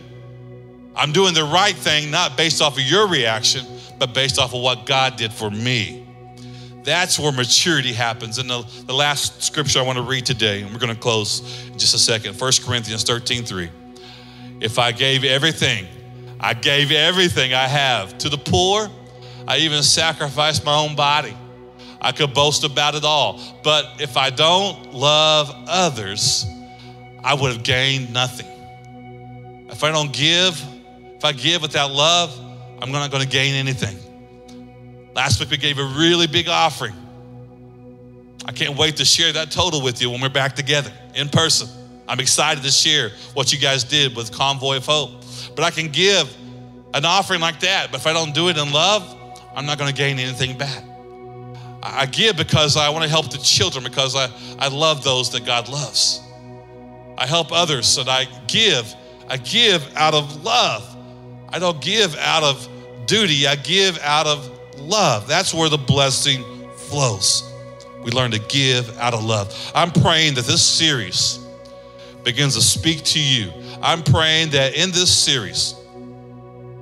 I'm 0.96 1.12
doing 1.12 1.34
the 1.34 1.44
right 1.44 1.76
thing, 1.76 2.12
not 2.12 2.38
based 2.38 2.62
off 2.62 2.78
of 2.78 2.84
your 2.84 3.08
reaction, 3.08 3.66
but 4.00 4.14
based 4.14 4.38
off 4.38 4.54
of 4.54 4.62
what 4.62 4.86
God 4.86 5.16
did 5.16 5.32
for 5.32 5.50
me. 5.50 6.06
That's 6.84 7.18
where 7.18 7.32
maturity 7.32 7.94
happens. 7.94 8.38
And 8.38 8.50
the, 8.50 8.64
the 8.86 8.94
last 8.94 9.42
scripture 9.42 9.80
I 9.80 9.84
want 9.84 9.98
to 9.98 10.04
read 10.04 10.26
today, 10.26 10.62
and 10.62 10.72
we're 10.72 10.80
going 10.80 10.94
to 10.94 11.00
close 11.00 11.68
in 11.68 11.80
just 11.80 11.96
a 11.96 12.00
second 12.00 12.40
1 12.40 12.52
Corinthians 12.66 13.04
13 13.04 13.46
3. 13.46 13.70
If 14.60 14.78
I 14.78 14.92
gave 14.92 15.24
everything, 15.24 15.88
I 16.44 16.54
gave 16.54 16.92
everything 16.92 17.54
I 17.54 17.70
have 17.70 18.18
to 18.18 18.28
the 18.28 18.38
poor, 18.38 18.92
I 19.48 19.60
even 19.60 19.82
sacrificed 19.82 20.66
my 20.66 20.76
own 20.76 20.94
body. 20.94 21.34
I 22.02 22.12
could 22.12 22.34
boast 22.34 22.66
about 22.66 22.96
it 22.96 23.06
all. 23.06 23.40
But 23.64 24.02
if 24.02 24.18
I 24.18 24.30
don't 24.30 24.94
love 24.94 25.50
others, 25.70 26.46
I 27.24 27.34
would 27.34 27.54
have 27.54 27.64
gained 27.64 28.12
nothing. 28.12 28.48
If 29.70 29.86
I 29.86 29.92
don't 29.92 30.12
give, 30.12 30.62
if 31.16 31.24
I 31.24 31.32
give 31.32 31.62
without 31.62 31.92
love, 31.92 32.38
I'm 32.82 32.92
not 32.92 33.10
going 33.10 33.24
to 33.24 33.30
gain 33.30 33.56
anything. 33.56 33.98
Last 35.16 35.40
week 35.40 35.50
we 35.50 35.58
gave 35.58 35.80
a 35.80 35.86
really 35.98 36.28
big 36.28 36.50
offering. 36.50 36.94
I 38.46 38.52
can't 38.52 38.78
wait 38.78 38.98
to 38.98 39.06
share 39.06 39.32
that 39.32 39.50
total 39.50 39.82
with 39.82 40.02
you 40.02 40.10
when 40.10 40.20
we're 40.20 40.28
back 40.28 40.58
together 40.58 40.92
in 41.16 41.30
person. 41.30 41.70
I'm 42.06 42.20
excited 42.20 42.66
to 42.66 42.72
share 42.72 43.12
what 43.34 43.54
you 43.54 43.60
guys 43.60 43.86
did 43.86 44.14
with 44.14 44.34
Convoy 44.34 44.76
of 44.76 44.86
Hope. 44.86 45.23
But 45.56 45.64
I 45.64 45.72
can 45.72 45.90
give 45.90 46.34
an 46.94 47.06
offering 47.06 47.42
like 47.42 47.60
that, 47.62 47.92
but 47.92 48.02
if 48.02 48.08
I 48.08 48.14
don't 48.14 48.34
do 48.34 48.50
it 48.50 48.58
in 48.58 48.72
love, 48.72 49.04
I'm 49.56 49.66
not 49.66 49.78
going 49.78 49.90
to 49.90 49.96
gain 49.96 50.20
anything 50.20 50.58
back. 50.58 50.84
I 51.82 52.06
give 52.06 52.38
because 52.38 52.78
I 52.78 52.90
want 52.90 53.04
to 53.04 53.10
help 53.10 53.30
the 53.30 53.38
children, 53.38 53.84
because 53.84 54.16
I, 54.16 54.30
I 54.58 54.70
love 54.70 55.04
those 55.04 55.32
that 55.32 55.46
God 55.46 55.70
loves. 55.70 56.22
I 57.18 57.28
help 57.28 57.52
others, 57.52 57.88
so 57.88 58.04
I 58.04 58.28
give. 58.48 58.94
I 59.30 59.38
give 59.38 59.96
out 59.96 60.14
of 60.14 60.44
love. 60.44 60.96
I 61.50 61.60
don't 61.60 61.82
give 61.82 62.16
out 62.18 62.44
of 62.44 62.68
duty, 63.06 63.48
I 63.48 63.56
give 63.56 64.00
out 64.00 64.28
of 64.28 64.50
love. 64.80 65.28
That's 65.28 65.54
where 65.54 65.70
the 65.70 65.78
blessing 65.78 66.44
flows. 66.78 67.44
We 68.04 68.12
learn 68.12 68.32
to 68.32 68.40
give 68.40 68.98
out 68.98 69.14
of 69.14 69.24
love. 69.24 69.72
I'm 69.76 69.92
praying 69.92 70.36
that 70.36 70.46
this 70.46 70.64
series 70.64 71.40
begins 72.24 72.56
to 72.56 72.62
speak 72.62 73.04
to 73.04 73.20
you. 73.20 73.52
I'm 73.84 74.02
praying 74.02 74.52
that 74.52 74.76
in 74.76 74.92
this 74.92 75.14
series 75.14 75.76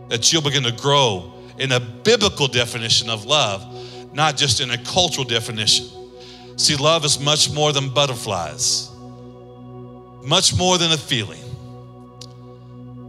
that 0.09 0.31
you'll 0.31 0.43
begin 0.43 0.61
to 0.63 0.71
grow 0.71 1.33
in 1.57 1.71
a 1.71 1.79
biblical 1.79 2.47
definition 2.47 3.09
of 3.09 3.25
love, 3.25 4.13
not 4.13 4.37
just 4.37 4.61
in 4.61 4.69
a 4.69 4.77
cultural 4.83 5.25
definition. 5.25 5.87
See, 6.57 6.75
love 6.75 7.03
is 7.03 7.19
much 7.19 7.51
more 7.51 7.73
than 7.73 7.89
butterflies, 7.89 8.91
much 10.23 10.55
more 10.55 10.77
than 10.77 10.91
a 10.91 10.97
feeling. 10.97 11.41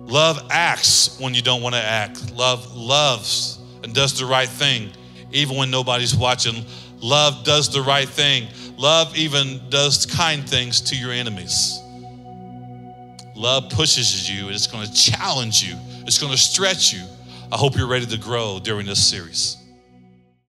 Love 0.06 0.42
acts 0.50 1.20
when 1.20 1.34
you 1.34 1.42
don't 1.42 1.60
want 1.60 1.74
to 1.74 1.82
act. 1.82 2.32
Love 2.32 2.74
loves 2.74 3.58
and 3.84 3.94
does 3.94 4.18
the 4.18 4.24
right 4.24 4.48
thing, 4.48 4.90
even 5.32 5.54
when 5.54 5.70
nobody's 5.70 6.16
watching. 6.16 6.64
Love 7.02 7.44
does 7.44 7.70
the 7.70 7.82
right 7.82 8.08
thing. 8.08 8.48
Love 8.78 9.14
even 9.14 9.60
does 9.68 10.06
kind 10.06 10.48
things 10.48 10.80
to 10.80 10.96
your 10.96 11.12
enemies. 11.12 11.81
Love 13.34 13.70
pushes 13.70 14.28
you 14.28 14.46
and 14.46 14.54
it's 14.54 14.66
going 14.66 14.86
to 14.86 14.92
challenge 14.92 15.62
you, 15.62 15.76
it's 16.06 16.18
going 16.18 16.32
to 16.32 16.38
stretch 16.38 16.92
you. 16.92 17.04
I 17.50 17.56
hope 17.56 17.76
you're 17.76 17.88
ready 17.88 18.06
to 18.06 18.18
grow 18.18 18.58
during 18.62 18.86
this 18.86 19.04
series. 19.04 19.61